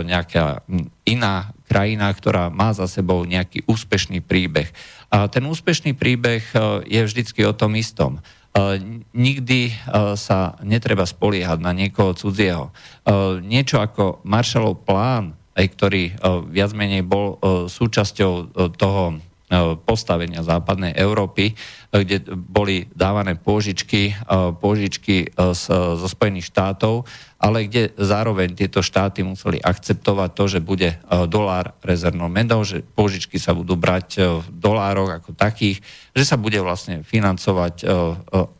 nejaká 0.01 0.65
iná 1.05 1.53
krajina, 1.69 2.09
ktorá 2.09 2.49
má 2.49 2.73
za 2.73 2.89
sebou 2.89 3.21
nejaký 3.21 3.69
úspešný 3.69 4.25
príbeh. 4.25 4.73
A 5.13 5.29
ten 5.29 5.45
úspešný 5.45 5.93
príbeh 5.93 6.41
je 6.89 7.01
vždycky 7.05 7.45
o 7.45 7.53
tom 7.53 7.77
istom. 7.77 8.17
Nikdy 9.13 9.89
sa 10.17 10.57
netreba 10.61 11.05
spoliehať 11.05 11.61
na 11.61 11.73
niekoho 11.73 12.13
cudzieho. 12.17 12.73
Niečo 13.41 13.81
ako 13.81 14.25
Marshallov 14.25 14.85
plán, 14.85 15.37
ktorý 15.53 16.17
viac 16.49 16.73
menej 16.73 17.05
bol 17.05 17.37
súčasťou 17.69 18.53
toho 18.77 19.17
E, 19.17 19.32
postavenia 19.85 20.41
západnej 20.41 20.97
Európy, 20.97 21.51
e, 21.51 21.53
kde 22.01 22.23
boli 22.33 22.89
dávané 22.91 23.37
pôžičky, 23.37 24.11
e, 24.11 24.13
pôžičky 24.57 25.33
zo 25.37 26.07
Spojených 26.09 26.49
štátov, 26.49 27.05
ale 27.37 27.67
kde 27.67 27.91
zároveň 27.99 28.55
tieto 28.55 28.79
štáty 28.79 29.19
museli 29.21 29.59
akceptovať 29.59 30.29
to, 30.31 30.43
že 30.47 30.59
bude 30.63 30.95
dolár 31.27 31.75
rezervnou 31.83 32.31
menou, 32.31 32.63
že 32.63 32.79
pôžičky 32.79 33.35
sa 33.35 33.51
budú 33.51 33.75
brať 33.75 34.39
v 34.39 34.47
dolároch 34.47 35.11
ako 35.11 35.35
takých, 35.35 35.83
že 36.15 36.23
sa 36.23 36.39
bude 36.39 36.55
vlastne 36.63 37.03
financovať 37.03 37.83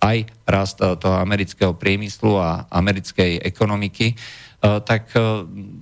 aj 0.04 0.18
rast 0.44 0.84
toho 0.84 1.16
amerického 1.16 1.72
priemyslu 1.80 2.36
a 2.36 2.68
americkej 2.68 3.40
ekonomiky 3.48 4.20
tak 4.64 5.12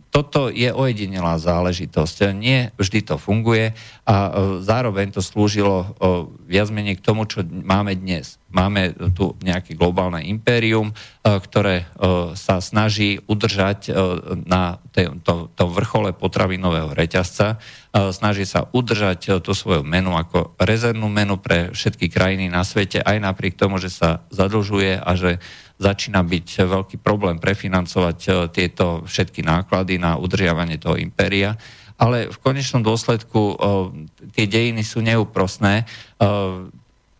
toto 0.09 0.49
je 0.49 0.73
ojedinelá 0.73 1.37
záležitosť. 1.37 2.33
Nie 2.33 2.73
vždy 2.75 2.99
to 3.05 3.15
funguje 3.21 3.77
a 4.03 4.15
e, 4.27 4.31
zároveň 4.65 5.13
to 5.13 5.21
slúžilo 5.21 5.85
e, 5.85 5.87
viac 6.49 6.73
menej 6.73 6.97
k 6.97 7.05
tomu, 7.05 7.29
čo 7.29 7.45
máme 7.45 7.93
dnes. 7.93 8.40
Máme 8.51 8.93
tu 9.15 9.35
nejaké 9.39 9.73
globálne 9.79 10.21
impérium, 10.27 10.91
e, 10.91 10.93
ktoré 11.23 11.87
sa 12.35 12.59
snaží 12.59 13.23
udržať 13.25 13.93
na 14.45 14.77
tom 15.23 15.69
vrchole 15.71 16.11
potravinového 16.11 16.91
reťazca, 16.91 17.57
snaží 18.11 18.43
sa 18.43 18.67
udržať 18.71 19.43
tú 19.43 19.51
svoju 19.55 19.83
menu 19.83 20.15
ako 20.15 20.55
rezervnú 20.59 21.07
menu 21.07 21.39
pre 21.39 21.71
všetky 21.71 22.11
krajiny 22.11 22.51
na 22.51 22.63
svete, 22.67 22.99
aj 23.03 23.17
napriek 23.23 23.55
tomu, 23.55 23.79
že 23.79 23.91
sa 23.91 24.23
zadlžuje 24.31 24.99
a 24.99 25.11
že 25.15 25.39
začína 25.81 26.21
byť 26.21 26.47
veľký 26.69 26.97
problém 27.01 27.41
prefinancovať 27.41 28.17
e, 28.21 28.29
tieto 28.53 29.01
všetky 29.09 29.41
náklady 29.41 29.97
na 29.97 30.13
udržiavanie 30.21 30.77
toho 30.77 30.95
impéria. 31.01 31.57
Ale 31.97 32.29
v 32.29 32.37
konečnom 32.37 32.85
dôsledku 32.85 33.41
e, 33.41 33.55
tie 34.37 34.45
dejiny 34.45 34.85
sú 34.85 35.01
neúprosné. 35.01 35.81
E, 35.81 35.85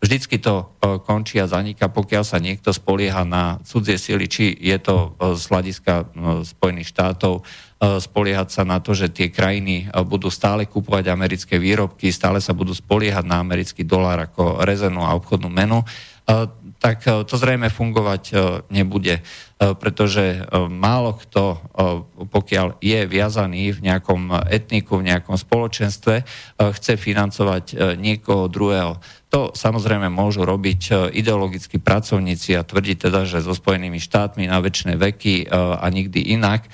vždycky 0.02 0.42
to 0.42 0.74
končí 1.06 1.38
a 1.38 1.46
zaniká, 1.46 1.88
pokiaľ 1.94 2.24
sa 2.26 2.42
niekto 2.42 2.74
spolieha 2.74 3.22
na 3.22 3.62
cudzie 3.62 4.02
sily, 4.02 4.26
či 4.26 4.50
je 4.58 4.74
to 4.82 5.14
z 5.38 5.44
hľadiska 5.46 5.94
Spojených 6.42 6.90
štátov, 6.90 7.46
spoliehať 7.82 8.50
sa 8.50 8.64
na 8.66 8.82
to, 8.82 8.98
že 8.98 9.14
tie 9.14 9.30
krajiny 9.30 9.94
budú 10.10 10.34
stále 10.34 10.66
kupovať 10.66 11.06
americké 11.10 11.62
výrobky, 11.62 12.10
stále 12.10 12.42
sa 12.42 12.58
budú 12.58 12.74
spoliehať 12.74 13.26
na 13.30 13.46
americký 13.46 13.86
dolár 13.86 14.26
ako 14.26 14.66
rezervnú 14.66 15.06
a 15.06 15.14
obchodnú 15.18 15.54
menu 15.54 15.86
tak 16.82 17.06
e, 17.06 17.22
to 17.24 17.38
zrejme 17.38 17.70
fungovať 17.70 18.24
e, 18.34 18.36
nebude, 18.74 19.22
e, 19.22 19.24
pretože 19.78 20.42
málo 20.74 21.14
kto, 21.22 21.62
pokiaľ 22.34 22.82
je 22.82 23.06
viazaný 23.06 23.78
v 23.78 23.86
nejakom 23.86 24.50
etniku, 24.50 24.98
v 24.98 25.14
nejakom 25.14 25.38
spoločenstve, 25.38 26.26
chce 26.58 26.94
financovať 26.98 27.96
niekoho 28.02 28.50
druhého. 28.50 28.98
To 29.30 29.54
samozrejme 29.54 30.10
môžu 30.10 30.42
robiť 30.44 31.14
ideologickí 31.14 31.78
pracovníci 31.78 32.58
a 32.58 32.66
tvrdiť 32.66 32.98
teda, 33.08 33.22
že 33.30 33.46
so 33.46 33.54
Spojenými 33.54 34.02
štátmi 34.02 34.50
na 34.50 34.58
väčšie 34.58 34.98
veky 34.98 35.36
a 35.54 35.86
nikdy 35.94 36.34
inak, 36.34 36.66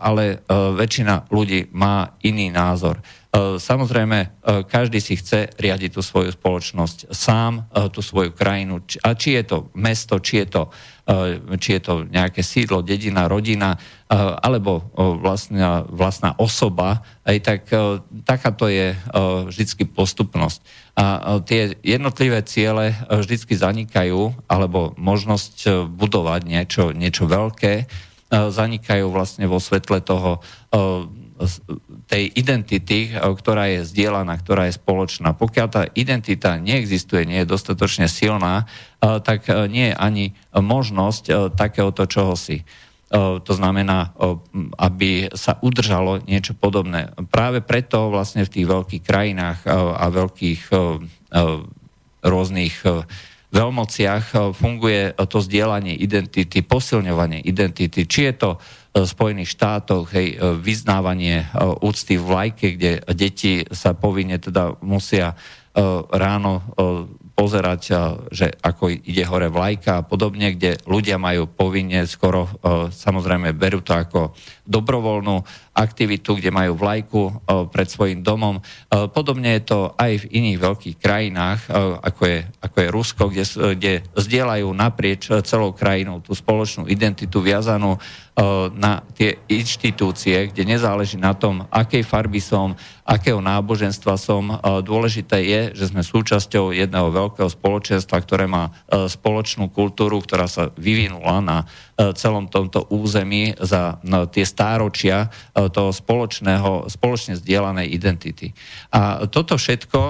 ale 0.00 0.42
väčšina 0.48 1.28
ľudí 1.28 1.68
má 1.76 2.16
iný 2.24 2.48
názor. 2.48 3.04
E, 3.34 3.58
samozrejme, 3.58 4.18
e, 4.22 4.28
každý 4.62 5.02
si 5.02 5.18
chce 5.18 5.50
riadiť 5.58 5.98
tú 5.98 6.06
svoju 6.06 6.30
spoločnosť 6.38 7.10
sám, 7.10 7.66
e, 7.66 7.90
tú 7.90 7.98
svoju 7.98 8.30
krajinu. 8.30 8.78
A 9.02 9.18
či 9.18 9.34
je 9.34 9.42
to 9.42 9.58
mesto, 9.74 10.22
či 10.22 10.46
je 10.46 10.46
to, 10.46 10.62
či 11.60 11.76
je 11.76 11.82
to 11.84 12.08
nejaké 12.08 12.40
sídlo, 12.40 12.80
dedina, 12.80 13.28
rodina, 13.28 13.76
alebo 14.40 14.88
vlastná, 14.96 15.84
vlastná 15.84 16.32
osoba, 16.40 17.04
aj 17.28 17.36
tak 17.44 17.60
takáto 18.24 18.72
je 18.72 18.96
vždycky 19.52 19.84
postupnosť. 19.84 20.64
A 20.96 21.44
tie 21.44 21.76
jednotlivé 21.84 22.40
ciele 22.48 22.96
vždycky 23.12 23.52
zanikajú, 23.52 24.32
alebo 24.48 24.96
možnosť 24.96 25.84
budovať 25.92 26.40
niečo, 26.48 26.96
niečo 26.96 27.28
veľké, 27.28 27.84
zanikajú 28.32 29.04
vlastne 29.12 29.44
vo 29.44 29.60
svetle 29.60 30.00
toho 30.00 30.40
tej 32.06 32.30
identity, 32.38 33.10
e, 33.10 33.18
ktorá 33.18 33.66
je 33.70 33.80
zdieľaná, 33.82 34.38
ktorá 34.38 34.70
je 34.70 34.78
spoločná. 34.78 35.34
Pokiaľ 35.34 35.66
tá 35.66 35.82
identita 35.98 36.56
neexistuje, 36.62 37.26
nie 37.26 37.42
je 37.42 37.50
dostatočne 37.50 38.06
silná, 38.06 38.64
e, 39.02 39.18
tak 39.18 39.50
e, 39.50 39.66
nie 39.66 39.90
je 39.90 39.96
ani 39.98 40.24
možnosť 40.54 41.54
takéhoto 41.58 42.06
čohosi. 42.06 42.62
to 43.46 43.52
znamená, 43.54 44.10
aby 44.74 45.30
sa 45.38 45.54
udržalo 45.62 46.18
niečo 46.26 46.54
podobné. 46.58 47.14
Práve 47.30 47.62
preto 47.62 48.10
vlastne 48.10 48.42
v 48.42 48.50
tých 48.58 48.66
veľkých 48.66 49.02
krajinách 49.06 49.58
a 49.70 50.10
veľkých 50.10 50.62
rôznych 52.26 52.74
veľmociach 53.54 54.24
funguje 54.58 55.14
to 55.30 55.38
zdieľanie 55.38 55.94
identity, 55.94 56.58
posilňovanie 56.66 57.38
identity. 57.46 58.02
Či 58.02 58.20
je 58.30 58.34
to 58.34 58.50
Spojených 58.94 59.50
štátoch, 59.50 60.06
hej, 60.14 60.38
vyznávanie 60.62 61.50
úcty 61.82 62.14
v 62.14 62.24
vlajke, 62.30 62.78
kde 62.78 63.02
deti 63.10 63.66
sa 63.74 63.90
povinne 63.90 64.38
teda 64.38 64.78
musia 64.86 65.34
ráno 66.14 66.62
pozerať, 67.34 67.80
že 68.30 68.46
ako 68.62 68.94
ide 68.94 69.26
hore 69.26 69.50
vlajka 69.50 69.98
a 69.98 70.06
podobne, 70.06 70.54
kde 70.54 70.78
ľudia 70.86 71.18
majú 71.18 71.50
povinne 71.50 72.06
skoro, 72.06 72.46
samozrejme, 72.94 73.50
berú 73.58 73.82
to 73.82 73.98
ako 73.98 74.38
dobrovoľnú 74.62 75.42
aktivitu, 75.74 76.38
kde 76.38 76.54
majú 76.54 76.78
vlajku 76.78 77.22
pred 77.74 77.90
svojim 77.90 78.22
domom. 78.22 78.62
Podobne 79.10 79.58
je 79.58 79.62
to 79.74 79.78
aj 79.98 80.22
v 80.22 80.30
iných 80.30 80.58
veľkých 80.62 80.96
krajinách, 81.02 81.66
ako 81.98 82.22
je, 82.24 82.38
ako 82.62 82.76
je 82.78 82.88
Rusko, 82.94 83.22
kde, 83.26 83.44
kde 83.74 83.92
zdieľajú 84.14 84.68
naprieč 84.70 85.28
celou 85.42 85.74
krajinou 85.74 86.22
tú 86.22 86.30
spoločnú 86.32 86.86
identitu 86.86 87.42
viazanú 87.42 87.98
na 88.74 88.98
tie 89.14 89.38
inštitúcie, 89.46 90.50
kde 90.50 90.66
nezáleží 90.66 91.14
na 91.14 91.38
tom, 91.38 91.70
akej 91.70 92.02
farby 92.02 92.42
som, 92.42 92.74
akého 93.06 93.38
náboženstva 93.38 94.18
som. 94.18 94.58
Dôležité 94.82 95.38
je, 95.38 95.60
že 95.78 95.94
sme 95.94 96.02
súčasťou 96.02 96.74
jedného 96.74 97.14
veľkého 97.14 97.46
spoločenstva, 97.46 98.18
ktoré 98.26 98.50
má 98.50 98.74
spoločnú 98.90 99.70
kultúru, 99.70 100.18
ktorá 100.18 100.50
sa 100.50 100.74
vyvinula 100.74 101.38
na 101.42 101.58
celom 101.94 102.50
tomto 102.50 102.90
území 102.90 103.54
za 103.54 104.02
tie 104.34 104.42
stáročia 104.42 105.30
toho 105.54 105.94
spoločného, 105.94 106.90
spoločne 106.90 107.38
zdieľanej 107.38 107.86
identity. 107.86 108.50
A 108.90 109.30
toto 109.30 109.54
všetko 109.54 110.00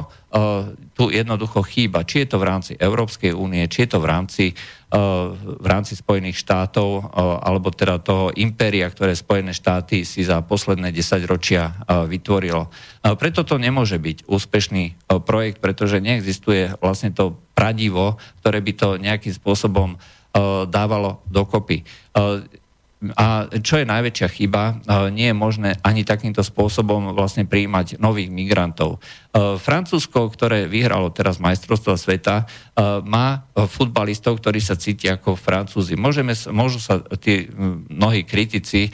tu 0.96 1.04
jednoducho 1.14 1.62
chýba. 1.62 2.02
Či 2.02 2.24
je 2.24 2.28
to 2.34 2.42
v 2.42 2.48
rámci 2.48 2.72
Európskej 2.74 3.36
únie, 3.36 3.68
či 3.70 3.86
je 3.86 3.94
to 3.94 3.98
v 4.02 4.08
rámci, 4.10 4.44
v 5.60 5.66
rámci 5.66 5.94
Spojených 5.94 6.42
štátov, 6.42 7.14
alebo 7.38 7.70
teda 7.70 8.02
toho 8.02 8.34
impéria, 8.34 8.90
ktoré 8.90 9.14
Spojené 9.14 9.54
štáty 9.54 10.02
si 10.02 10.26
za 10.26 10.42
posledné 10.42 10.90
10 10.90 11.22
ročia 11.30 11.78
vytvorilo. 11.86 12.66
Preto 13.04 13.46
to 13.46 13.60
nemôže 13.62 14.00
byť 14.00 14.26
úspešný 14.26 15.14
projekt, 15.22 15.62
pretože 15.62 16.02
neexistuje 16.02 16.80
vlastne 16.82 17.14
to 17.14 17.38
pradivo, 17.54 18.18
ktoré 18.42 18.58
by 18.58 18.72
to 18.74 18.88
nejakým 18.98 19.36
spôsobom 19.36 20.00
dávalo 20.66 21.22
dokopy. 21.30 21.86
A 23.04 23.52
čo 23.60 23.76
je 23.76 23.84
najväčšia 23.84 24.28
chyba, 24.32 24.80
nie 25.12 25.28
je 25.28 25.36
možné 25.36 25.76
ani 25.84 26.08
takýmto 26.08 26.40
spôsobom 26.40 27.12
vlastne 27.12 27.44
prijímať 27.44 28.00
nových 28.00 28.32
migrantov. 28.32 28.96
Francúzsko, 29.36 30.32
ktoré 30.32 30.64
vyhralo 30.64 31.12
teraz 31.12 31.36
majstrovstvo 31.36 32.00
sveta, 32.00 32.48
má 33.04 33.44
futbalistov, 33.68 34.40
ktorí 34.40 34.56
sa 34.64 34.80
cítia 34.80 35.20
ako 35.20 35.36
Francúzi. 35.36 36.00
Môžeme, 36.00 36.32
môžu 36.48 36.80
sa 36.80 37.04
tí 37.20 37.44
mnohí 37.92 38.24
kritici 38.24 38.88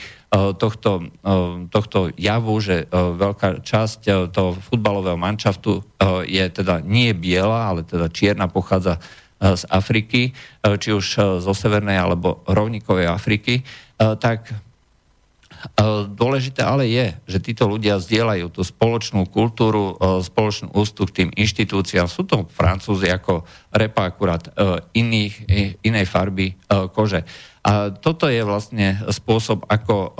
tohto, 0.59 1.07
tohto 1.71 2.11
javu, 2.19 2.55
že 2.59 2.91
veľká 2.91 3.63
časť 3.63 4.27
toho 4.35 4.59
futbalového 4.59 5.15
manšaftu 5.15 5.87
je 6.27 6.45
teda 6.51 6.83
nie 6.83 7.15
biela, 7.15 7.71
ale 7.71 7.87
teda 7.87 8.11
čierna 8.11 8.51
pochádza 8.51 8.99
z 9.41 9.63
Afriky, 9.73 10.37
či 10.61 10.89
už 10.93 11.05
zo 11.41 11.53
Severnej 11.57 11.97
alebo 11.97 12.45
rovníkovej 12.45 13.09
Afriky, 13.09 13.65
tak 13.97 14.53
Dôležité 16.09 16.65
ale 16.65 16.89
je, 16.89 17.13
že 17.29 17.37
títo 17.37 17.69
ľudia 17.69 18.01
zdieľajú 18.01 18.49
tú 18.49 18.65
spoločnú 18.65 19.29
kultúru, 19.29 19.93
spoločnú 20.25 20.73
ústu 20.73 21.05
k 21.05 21.21
tým 21.21 21.29
inštitúciám. 21.37 22.09
Sú 22.09 22.25
to 22.25 22.49
Francúzi 22.49 23.13
ako 23.13 23.45
repa 23.69 24.09
akurát 24.09 24.49
iných, 24.97 25.45
inej 25.85 26.05
farby 26.09 26.57
kože. 26.97 27.21
A 27.61 27.93
toto 27.93 28.25
je 28.25 28.41
vlastne 28.41 29.05
spôsob, 29.13 29.69
ako 29.69 30.17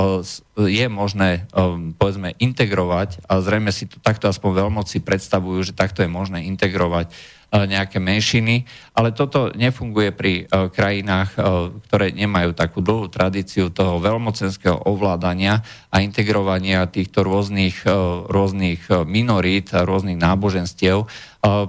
je 0.62 0.86
možné, 0.86 1.50
povedzme, 1.98 2.38
integrovať, 2.38 3.26
a 3.26 3.42
zrejme 3.42 3.74
si 3.74 3.90
to 3.90 3.98
takto 3.98 4.30
aspoň 4.30 4.70
veľmoci 4.70 5.02
predstavujú, 5.02 5.74
že 5.74 5.74
takto 5.74 6.06
je 6.06 6.10
možné 6.12 6.46
integrovať 6.46 7.10
nejaké 7.52 8.00
menšiny, 8.00 8.64
ale 8.96 9.12
toto 9.12 9.52
nefunguje 9.52 10.16
pri 10.16 10.34
e, 10.48 10.72
krajinách, 10.72 11.36
e, 11.36 11.40
ktoré 11.84 12.16
nemajú 12.16 12.56
takú 12.56 12.80
dlhú 12.80 13.12
tradíciu 13.12 13.68
toho 13.68 14.00
veľmocenského 14.00 14.88
ovládania 14.88 15.60
a 15.92 16.00
integrovania 16.00 16.88
týchto 16.88 17.28
rôznych, 17.28 17.84
e, 17.84 17.92
rôznych 18.32 18.88
minorít 19.04 19.76
a 19.76 19.84
rôznych 19.84 20.16
náboženstiev. 20.16 21.08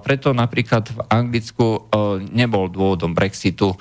Preto 0.05 0.37
napríklad 0.37 0.85
v 0.93 1.01
Anglicku 1.09 1.89
nebol 2.29 2.69
dôvodom 2.69 3.17
Brexitu 3.17 3.73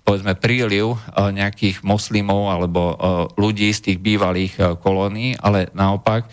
povedzme 0.00 0.32
príliv 0.32 0.96
nejakých 1.12 1.84
moslimov 1.84 2.48
alebo 2.48 2.96
ľudí 3.36 3.68
z 3.68 3.84
tých 3.84 3.98
bývalých 4.00 4.80
kolónií, 4.80 5.36
ale 5.36 5.68
naopak 5.76 6.32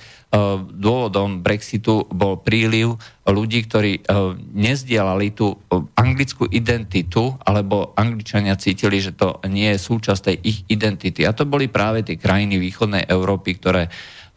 dôvodom 0.76 1.40
Brexitu 1.40 2.12
bol 2.12 2.44
príliv 2.44 3.00
ľudí, 3.24 3.64
ktorí 3.64 4.04
nezdielali 4.52 5.32
tú 5.32 5.56
anglickú 5.96 6.44
identitu, 6.52 7.40
alebo 7.48 7.96
Angličania 7.96 8.60
cítili, 8.60 9.00
že 9.00 9.16
to 9.16 9.40
nie 9.48 9.72
je 9.72 9.80
súčasť 9.80 10.22
tej 10.28 10.38
ich 10.44 10.60
identity. 10.68 11.24
A 11.24 11.32
to 11.32 11.48
boli 11.48 11.72
práve 11.72 12.04
tie 12.04 12.20
krajiny 12.20 12.60
východnej 12.60 13.08
Európy, 13.08 13.56
ktoré 13.56 13.88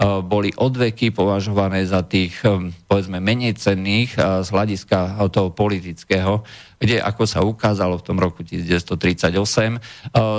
boli 0.01 0.55
odveky 0.55 1.11
považované 1.11 1.83
za 1.83 2.07
tých, 2.07 2.39
povedzme, 2.87 3.19
menej 3.19 3.59
cenných 3.59 4.15
z 4.15 4.49
hľadiska 4.49 5.19
toho 5.35 5.51
politického 5.51 6.47
kde, 6.79 7.03
ako 7.03 7.23
sa 7.27 7.43
ukázalo 7.43 7.99
v 7.99 8.07
tom 8.07 8.19
roku 8.23 8.47
1938, 8.47 9.83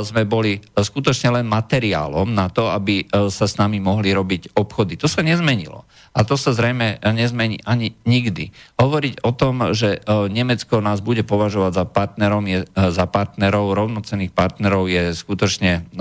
sme 0.08 0.24
boli 0.24 0.64
skutočne 0.72 1.36
len 1.36 1.46
materiálom 1.46 2.32
na 2.32 2.48
to, 2.48 2.72
aby 2.72 3.04
sa 3.28 3.46
s 3.46 3.60
nami 3.60 3.84
mohli 3.84 4.16
robiť 4.16 4.56
obchody. 4.56 4.96
To 5.04 5.12
sa 5.12 5.20
nezmenilo. 5.20 5.84
A 6.16 6.24
to 6.24 6.40
sa 6.40 6.56
zrejme 6.56 7.04
nezmení 7.12 7.60
ani 7.68 7.94
nikdy. 8.08 8.56
Hovoriť 8.80 9.28
o 9.28 9.32
tom, 9.36 9.76
že 9.76 10.00
Nemecko 10.08 10.80
nás 10.80 11.04
bude 11.04 11.28
považovať 11.28 11.72
za, 11.76 11.86
partnerom, 11.86 12.44
je, 12.48 12.60
za 12.72 13.06
partnerov, 13.06 13.76
rovnocených 13.76 14.32
partnerov, 14.32 14.88
je 14.88 15.12
skutočne 15.12 15.92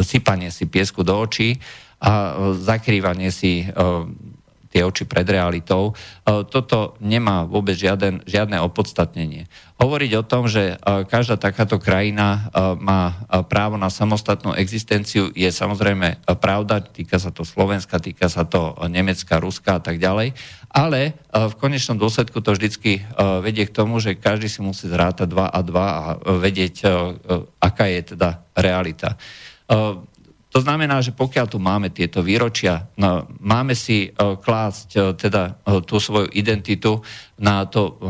sypanie 0.00 0.48
si 0.48 0.64
piesku 0.64 1.04
do 1.04 1.12
očí 1.12 1.60
a 1.96 2.36
zakrývanie 2.60 3.32
si 3.32 3.64
tie 4.76 4.84
oči 4.84 5.08
pred 5.08 5.24
realitou. 5.24 5.96
E, 5.96 6.44
toto 6.52 7.00
nemá 7.00 7.48
vôbec 7.48 7.72
žiaden, 7.72 8.20
žiadne 8.28 8.60
opodstatnenie. 8.60 9.48
Hovoriť 9.80 10.10
o 10.20 10.26
tom, 10.28 10.52
že 10.52 10.76
e, 10.76 11.08
každá 11.08 11.40
takáto 11.40 11.80
krajina 11.80 12.28
e, 12.28 12.40
má 12.76 13.16
právo 13.48 13.80
na 13.80 13.88
samostatnú 13.88 14.52
existenciu, 14.52 15.32
je 15.32 15.48
samozrejme 15.48 16.20
pravda, 16.36 16.84
týka 16.84 17.16
sa 17.16 17.32
to 17.32 17.48
Slovenska, 17.48 17.96
týka 17.96 18.28
sa 18.28 18.44
to 18.44 18.76
Nemecka, 18.84 19.40
Ruska 19.40 19.80
a 19.80 19.82
tak 19.82 19.96
ďalej, 19.96 20.36
ale 20.68 21.16
v 21.32 21.54
konečnom 21.56 21.96
dôsledku 21.96 22.44
to 22.44 22.52
vždycky 22.52 23.00
vedie 23.40 23.64
k 23.64 23.72
tomu, 23.72 23.96
že 23.96 24.18
každý 24.18 24.52
si 24.52 24.60
musí 24.60 24.92
zrátať 24.92 25.24
2 25.32 25.48
a 25.48 25.60
2 25.64 25.72
a 25.72 26.02
vedieť, 26.36 26.74
aká 27.60 27.88
je 27.88 28.00
teda 28.12 28.44
realita. 28.52 29.16
To 30.56 30.64
znamená, 30.64 31.04
že 31.04 31.12
pokiaľ 31.12 31.46
tu 31.52 31.60
máme 31.60 31.92
tieto 31.92 32.24
výročia, 32.24 32.88
no, 32.96 33.28
máme 33.44 33.76
si 33.76 34.08
uh, 34.08 34.40
klásť 34.40 34.88
uh, 34.96 35.12
teda 35.12 35.60
uh, 35.60 35.84
tú 35.84 36.00
svoju 36.00 36.32
identitu 36.32 36.96
na 37.36 37.68
to 37.68 38.00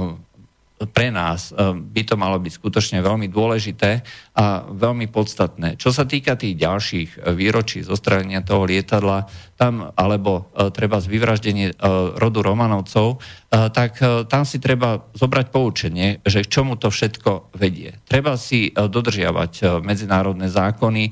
pre 0.77 1.09
nás 1.09 1.57
by 1.73 2.03
to 2.05 2.21
malo 2.21 2.37
byť 2.37 2.53
skutočne 2.53 2.99
veľmi 3.01 3.33
dôležité 3.33 4.05
a 4.37 4.69
veľmi 4.69 5.09
podstatné. 5.09 5.81
Čo 5.81 5.89
sa 5.89 6.05
týka 6.05 6.37
tých 6.37 6.61
ďalších 6.61 7.33
výročí 7.33 7.81
zostrelenia 7.81 8.45
toho 8.45 8.69
lietadla, 8.69 9.25
tam, 9.57 9.89
alebo 9.97 10.53
treba 10.77 11.01
z 11.01 11.09
vyvraždenie 11.09 11.81
rodu 12.21 12.45
Romanovcov, 12.45 13.25
tak 13.49 14.05
tam 14.29 14.45
si 14.45 14.61
treba 14.61 15.09
zobrať 15.17 15.47
poučenie, 15.49 16.21
že 16.29 16.45
k 16.45 16.53
čomu 16.53 16.77
to 16.77 16.93
všetko 16.93 17.57
vedie. 17.57 17.97
Treba 18.05 18.37
si 18.37 18.69
dodržiavať 18.69 19.81
medzinárodné 19.81 20.53
zákony, 20.53 21.05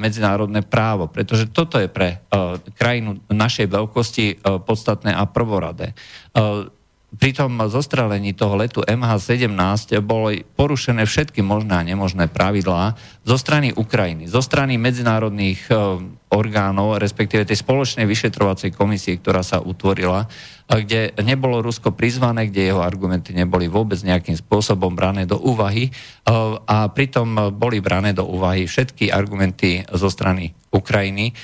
medzinárodné 0.00 0.64
právo, 0.64 1.12
pretože 1.12 1.52
toto 1.52 1.76
je 1.76 1.92
pre 1.92 2.24
krajinu 2.80 3.20
našej 3.28 3.68
veľkosti 3.68 4.40
podstatné 4.64 5.12
a 5.12 5.28
prvoradé 5.28 5.92
pri 7.16 7.32
tom 7.32 7.56
zostrelení 7.66 8.36
toho 8.36 8.60
letu 8.60 8.84
MH17 8.84 9.96
boli 10.04 10.44
porušené 10.44 11.08
všetky 11.08 11.40
možné 11.40 11.74
a 11.80 11.86
nemožné 11.86 12.28
pravidlá 12.28 12.94
zo 13.26 13.34
strany 13.34 13.74
Ukrajiny, 13.74 14.30
zo 14.30 14.38
strany 14.38 14.78
medzinárodných 14.78 15.66
orgánov, 16.30 17.02
respektíve 17.02 17.42
tej 17.42 17.58
spoločnej 17.58 18.06
vyšetrovacej 18.06 18.70
komisie, 18.70 19.18
ktorá 19.18 19.42
sa 19.42 19.58
utvorila, 19.58 20.30
kde 20.70 21.10
nebolo 21.26 21.58
Rusko 21.58 21.90
prizvané, 21.90 22.46
kde 22.46 22.70
jeho 22.70 22.82
argumenty 22.86 23.34
neboli 23.34 23.66
vôbec 23.66 23.98
nejakým 23.98 24.38
spôsobom 24.38 24.94
brané 24.94 25.26
do 25.26 25.42
úvahy 25.42 25.90
a 26.70 26.86
pritom 26.90 27.50
boli 27.54 27.82
brané 27.82 28.14
do 28.14 28.22
úvahy 28.26 28.70
všetky 28.70 29.10
argumenty 29.10 29.82
zo 29.90 30.06
strany 30.06 30.54
Ukrajiny. 30.70 31.34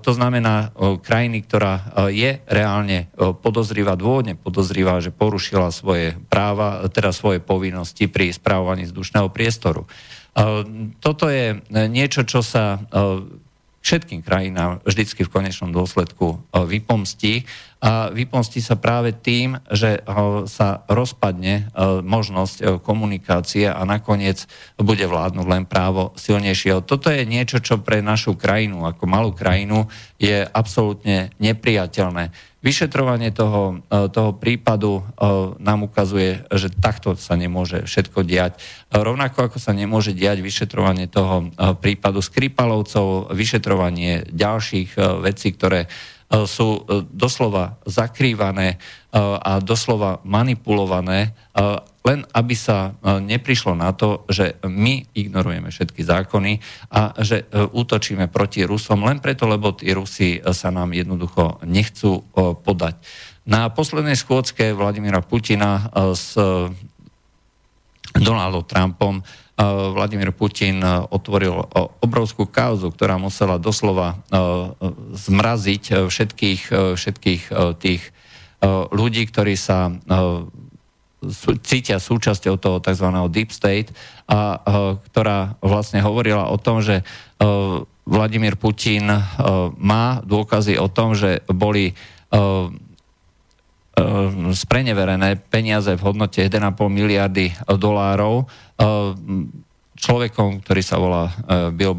To 0.00 0.10
znamená 0.16 0.72
krajiny, 1.04 1.44
ktorá 1.44 2.08
je 2.08 2.40
reálne 2.48 3.12
podozrivá, 3.16 3.92
dôvodne 3.92 4.40
podozrivá, 4.40 5.00
že 5.04 5.12
porušila 5.12 5.68
svoje 5.68 6.16
práva, 6.32 6.80
teda 6.88 7.12
svoje 7.12 7.44
povinnosti 7.44 8.08
pri 8.08 8.32
správovaní 8.32 8.88
vzdušného 8.88 9.28
priestoru. 9.28 9.84
Toto 11.00 11.24
je 11.26 11.58
niečo, 11.70 12.22
čo 12.22 12.40
sa 12.44 12.78
všetkým 13.80 14.20
krajinám 14.20 14.84
vždycky 14.84 15.24
v 15.24 15.32
konečnom 15.32 15.72
dôsledku 15.72 16.36
vypomstí 16.52 17.48
a 17.80 18.12
vypomstí 18.12 18.60
sa 18.60 18.76
práve 18.76 19.16
tým, 19.16 19.56
že 19.72 20.04
sa 20.52 20.84
rozpadne 20.84 21.72
možnosť 22.04 22.84
komunikácie 22.84 23.72
a 23.72 23.80
nakoniec 23.88 24.44
bude 24.76 25.08
vládnuť 25.08 25.46
len 25.48 25.64
právo 25.64 26.12
silnejšieho. 26.20 26.84
Toto 26.84 27.08
je 27.08 27.24
niečo, 27.24 27.64
čo 27.64 27.80
pre 27.80 28.04
našu 28.04 28.36
krajinu, 28.36 28.84
ako 28.84 29.08
malú 29.08 29.32
krajinu, 29.32 29.88
je 30.20 30.44
absolútne 30.44 31.32
nepriateľné. 31.40 32.49
Vyšetrovanie 32.60 33.32
toho, 33.32 33.80
toho 33.88 34.36
prípadu 34.36 35.00
nám 35.56 35.88
ukazuje, 35.88 36.44
že 36.52 36.68
takto 36.68 37.16
sa 37.16 37.32
nemôže 37.32 37.88
všetko 37.88 38.20
diať. 38.20 38.60
Rovnako 38.92 39.48
ako 39.48 39.56
sa 39.56 39.72
nemôže 39.72 40.12
diať 40.12 40.44
vyšetrovanie 40.44 41.08
toho 41.08 41.48
prípadu 41.80 42.20
Skripalovcov, 42.20 43.32
vyšetrovanie 43.32 44.28
ďalších 44.28 44.92
vecí, 45.24 45.56
ktoré 45.56 45.88
E, 46.30 46.46
sú 46.46 46.86
e, 46.86 47.02
doslova 47.10 47.82
zakrývané 47.82 48.68
e, 48.70 48.76
a 49.18 49.58
doslova 49.58 50.22
manipulované, 50.22 51.34
len 52.00 52.24
aby 52.32 52.56
sa 52.56 52.96
neprišlo 53.04 53.76
na 53.76 53.92
to, 53.92 54.24
že 54.30 54.56
my 54.64 55.04
ignorujeme 55.12 55.68
všetky 55.68 56.00
zákony 56.00 56.56
a 56.96 57.12
že 57.20 57.44
útočíme 57.52 58.32
proti 58.32 58.64
Rusom 58.64 59.04
len 59.04 59.20
preto, 59.20 59.44
lebo 59.44 59.76
tí 59.76 59.92
Rusi 59.92 60.40
sa 60.40 60.72
nám 60.72 60.96
jednoducho 60.96 61.60
nechcú 61.68 62.24
podať. 62.64 62.96
Na 63.44 63.68
poslednej 63.68 64.16
schôdzke 64.16 64.72
Vladimíra 64.72 65.20
Putina 65.20 65.92
s 66.16 66.38
Donaldom 68.16 68.64
Trumpom 68.64 69.20
Vladimír 69.92 70.32
Putin 70.32 70.80
otvoril 71.12 71.52
obrovskú 72.00 72.48
kauzu, 72.48 72.88
ktorá 72.96 73.20
musela 73.20 73.60
doslova 73.60 74.16
zmraziť 75.12 76.08
všetkých, 76.08 76.62
všetkých 76.96 77.42
tých 77.76 78.02
ľudí, 78.88 79.22
ktorí 79.28 79.60
sa 79.60 79.92
cítia 81.60 82.00
súčasťou 82.00 82.56
toho 82.56 82.78
tzv. 82.80 83.08
deep 83.28 83.52
state, 83.52 83.92
a, 84.24 84.56
ktorá 85.10 85.60
vlastne 85.60 86.00
hovorila 86.00 86.48
o 86.48 86.56
tom, 86.56 86.80
že 86.80 87.04
Vladimír 88.10 88.56
Putin 88.58 89.06
má 89.78 90.24
dôkazy 90.26 90.80
o 90.80 90.88
tom, 90.90 91.14
že 91.14 91.44
boli 91.46 91.94
spreneverené 94.50 95.36
peniaze 95.36 95.92
v 95.92 96.04
hodnote 96.04 96.40
1,5 96.40 96.72
miliardy 96.88 97.52
dolárov 97.68 98.48
človekom, 100.00 100.64
ktorý 100.64 100.82
sa 100.82 100.96
volá 100.96 101.28
e, 101.28 101.32
Bill 101.76 101.92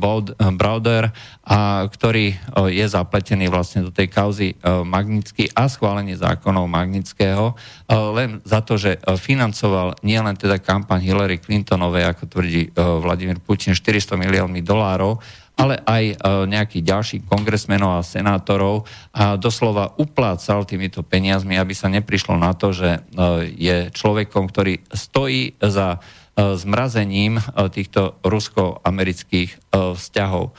Browder 0.58 1.14
a 1.46 1.86
ktorý 1.86 2.34
e, 2.34 2.36
je 2.74 2.86
zapletený 2.90 3.46
vlastne 3.54 3.86
do 3.86 3.94
tej 3.94 4.10
kauzy 4.10 4.50
e, 4.52 4.56
Magnitsky 4.82 5.54
a 5.54 5.70
schválenie 5.70 6.18
zákonov 6.18 6.66
Magnického 6.66 7.54
len 7.92 8.40
za 8.48 8.64
to, 8.64 8.80
že 8.80 9.04
financoval 9.20 10.00
nielen 10.02 10.34
teda 10.40 10.64
kampaň 10.64 11.04
Hillary 11.04 11.44
Clintonovej, 11.44 12.08
ako 12.08 12.24
tvrdí 12.24 12.72
Vladimír 12.74 13.44
Putin, 13.44 13.76
400 13.76 14.16
miliónmi 14.16 14.64
dolárov, 14.64 15.20
ale 15.60 15.84
aj 15.84 16.16
nejakých 16.48 16.88
ďalších 16.88 17.22
kongresmenov 17.28 18.00
a 18.00 18.08
senátorov 18.08 18.88
a 19.12 19.36
doslova 19.36 19.92
uplácal 20.00 20.64
týmito 20.64 21.04
peniazmi, 21.04 21.60
aby 21.60 21.76
sa 21.76 21.92
neprišlo 21.92 22.40
na 22.40 22.56
to, 22.56 22.72
že 22.72 23.04
je 23.60 23.92
človekom, 23.92 24.48
ktorý 24.48 24.80
stojí 24.96 25.60
za 25.60 26.00
E, 26.00 26.21
zmrazením 26.38 27.38
e, 27.38 27.44
týchto 27.70 28.18
rusko-amerických 28.24 29.50
e, 29.52 29.58
vzťahov. 29.96 30.56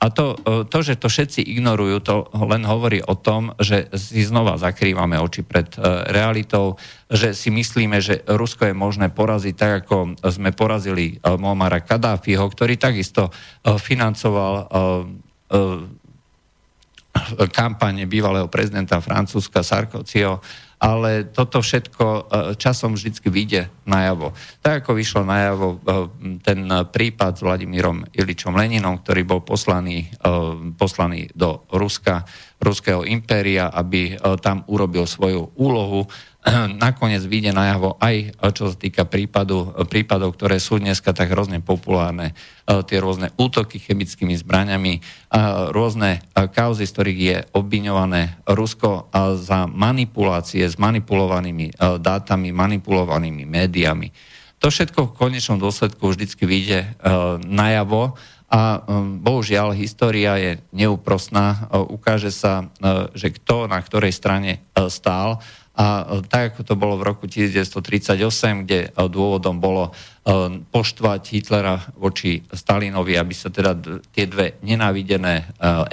A 0.00 0.08
to, 0.08 0.32
to, 0.72 0.78
že 0.80 0.96
to 0.96 1.12
všetci 1.12 1.44
ignorujú, 1.44 2.00
to 2.00 2.28
len 2.32 2.64
hovorí 2.64 3.04
o 3.04 3.12
tom, 3.12 3.52
že 3.60 3.88
si 3.96 4.24
znova 4.24 4.56
zakrývame 4.56 5.20
oči 5.20 5.44
pred 5.44 5.76
realitou, 6.08 6.80
že 7.12 7.36
si 7.36 7.52
myslíme, 7.52 8.00
že 8.00 8.24
Rusko 8.24 8.72
je 8.72 8.76
možné 8.76 9.12
poraziť 9.12 9.54
tak, 9.56 9.84
ako 9.84 10.16
sme 10.24 10.56
porazili 10.56 11.20
Muamara 11.20 11.84
Kadáfiho, 11.84 12.48
ktorý 12.48 12.80
takisto 12.80 13.28
financoval 13.64 14.72
kampane 17.50 18.06
bývalého 18.06 18.46
prezidenta 18.50 18.98
Francúzska 18.98 19.62
Sarkozyho 19.62 20.40
ale 20.80 21.28
toto 21.28 21.60
všetko 21.60 22.06
e, 22.08 22.22
časom 22.56 22.96
vždy 22.96 23.20
vyjde 23.28 23.62
najavo. 23.84 24.32
Tak 24.64 24.82
ako 24.82 24.96
vyšlo 24.96 25.28
najavo 25.28 25.66
e, 25.68 25.78
ten 26.40 26.64
prípad 26.64 27.36
s 27.36 27.44
Vladimírom 27.44 28.08
Iličom 28.16 28.56
Leninom, 28.56 29.04
ktorý 29.04 29.22
bol 29.28 29.44
poslaný, 29.44 30.08
e, 30.08 30.32
poslaný 30.80 31.28
do 31.36 31.68
Ruska, 31.68 32.24
Ruského 32.60 33.04
impéria, 33.04 33.72
aby 33.72 34.20
tam 34.44 34.68
urobil 34.68 35.08
svoju 35.08 35.56
úlohu 35.56 36.04
nakoniec 36.84 37.20
vyjde 37.24 37.52
najavo 37.52 38.00
aj 38.00 38.32
čo 38.56 38.72
sa 38.72 38.76
týka 38.76 39.04
prípadu, 39.04 39.72
prípadov, 39.86 40.34
ktoré 40.36 40.56
sú 40.56 40.80
dneska 40.80 41.12
tak 41.12 41.32
hrozne 41.32 41.60
populárne, 41.60 42.32
e, 42.64 42.80
tie 42.88 42.98
rôzne 42.98 43.30
útoky 43.36 43.76
chemickými 43.76 44.32
zbraniami, 44.36 45.02
rôzne 45.70 46.24
kauzy, 46.34 46.88
z 46.88 46.92
ktorých 46.96 47.20
je 47.20 47.36
obviňované 47.54 48.42
Rusko 48.50 49.12
za 49.38 49.70
manipulácie 49.70 50.66
s 50.66 50.74
manipulovanými 50.74 51.78
dátami, 51.78 52.50
manipulovanými 52.50 53.44
médiami. 53.46 54.10
To 54.60 54.68
všetko 54.68 55.12
v 55.12 55.16
konečnom 55.16 55.56
dôsledku 55.56 56.12
vždycky 56.12 56.44
vyjde 56.44 56.98
najavo 57.46 58.18
a 58.50 58.82
bohužiaľ 59.22 59.78
história 59.78 60.34
je 60.34 60.52
neúprostná. 60.74 61.70
Ukáže 61.70 62.34
sa, 62.34 62.66
že 63.14 63.30
kto 63.30 63.70
na 63.70 63.78
ktorej 63.78 64.10
strane 64.10 64.66
stál 64.90 65.38
a 65.70 66.18
tak, 66.26 66.58
ako 66.58 66.66
to 66.66 66.74
bolo 66.74 66.98
v 66.98 67.06
roku 67.06 67.24
1938, 67.30 68.66
kde 68.66 68.80
e, 68.84 69.06
dôvodom 69.06 69.62
bolo 69.62 69.88
e, 69.88 69.90
poštvať 70.66 71.22
Hitlera 71.30 71.78
voči 71.94 72.42
Stalinovi, 72.42 73.14
aby 73.14 73.30
sa 73.30 73.54
teda 73.54 73.78
tie 74.10 74.26
dve 74.26 74.58
nenávidené 74.66 75.34
e, 75.40 75.44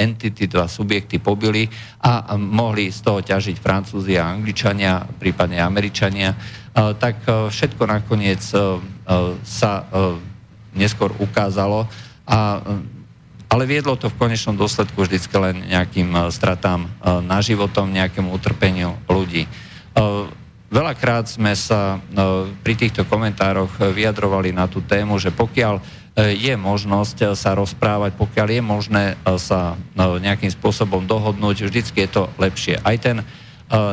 entity, 0.02 0.50
dva 0.50 0.66
subjekty 0.66 1.22
pobili 1.22 1.70
a 2.02 2.36
mohli 2.36 2.90
z 2.90 3.00
toho 3.06 3.22
ťažiť 3.22 3.56
Francúzi 3.62 4.18
a 4.18 4.28
Angličania, 4.34 5.06
prípadne 5.06 5.62
Američania, 5.62 6.34
tak 6.78 7.26
všetko 7.26 7.90
nakoniec 7.90 8.38
sa 9.42 9.72
neskôr 10.78 11.10
ukázalo 11.18 11.90
a 12.30 12.62
ale 13.50 13.64
viedlo 13.66 13.98
to 13.98 14.14
v 14.14 14.20
konečnom 14.20 14.54
dôsledku 14.54 15.02
vždycky 15.02 15.34
len 15.42 15.66
nejakým 15.72 16.14
stratám 16.30 16.86
na 17.26 17.42
životom, 17.42 17.90
nejakému 17.90 18.30
utrpeniu 18.30 18.94
ľudí. 19.10 19.50
Veľakrát 20.68 21.32
sme 21.32 21.56
sa 21.56 21.98
pri 22.62 22.74
týchto 22.76 23.08
komentároch 23.08 23.72
vyjadrovali 23.96 24.52
na 24.52 24.68
tú 24.68 24.84
tému, 24.84 25.16
že 25.16 25.32
pokiaľ 25.32 25.80
je 26.18 26.54
možnosť 26.58 27.38
sa 27.38 27.54
rozprávať, 27.54 28.18
pokiaľ 28.18 28.48
je 28.52 28.62
možné 28.62 29.06
sa 29.38 29.78
nejakým 29.98 30.50
spôsobom 30.50 31.06
dohodnúť, 31.06 31.70
vždycky 31.70 32.04
je 32.04 32.10
to 32.10 32.24
lepšie. 32.42 32.82
Aj 32.84 32.98
ten 33.00 33.22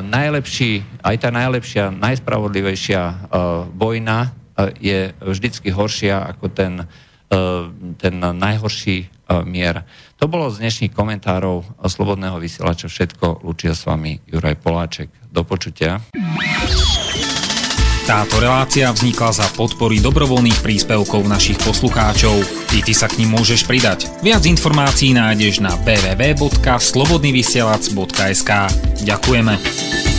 najlepší, 0.02 0.82
aj 1.04 1.16
tá 1.20 1.30
najlepšia, 1.30 1.94
najspravodlivejšia 1.94 3.30
vojna 3.74 4.34
je 4.80 5.10
vždycky 5.18 5.70
horšia 5.70 6.30
ako 6.30 6.46
ten, 6.50 6.86
ten 7.98 8.14
najhorší 8.20 9.08
mier. 9.48 9.84
To 10.20 10.28
bolo 10.30 10.50
z 10.52 10.58
dnešných 10.64 10.92
komentárov 10.92 11.64
Slobodného 11.84 12.40
vysielača 12.40 12.88
všetko. 12.88 13.40
Lučia 13.44 13.74
s 13.74 13.86
vami 13.88 14.20
Juraj 14.28 14.54
Poláček. 14.60 15.08
Do 15.32 15.44
počutia. 15.44 16.00
Táto 18.04 18.36
relácia 18.36 18.92
vznikla 18.92 19.32
za 19.32 19.48
podpory 19.56 19.96
dobrovoľných 19.96 20.60
príspevkov 20.60 21.24
našich 21.24 21.56
poslucháčov. 21.64 22.36
I 22.76 22.84
ty 22.84 22.92
sa 22.92 23.08
k 23.08 23.24
ním 23.24 23.32
môžeš 23.32 23.64
pridať. 23.64 24.12
Viac 24.20 24.44
informácií 24.44 25.16
nájdeš 25.16 25.64
na 25.64 25.72
www.slobodnyvysielac.sk 25.88 28.50
Ďakujeme. 29.08 30.13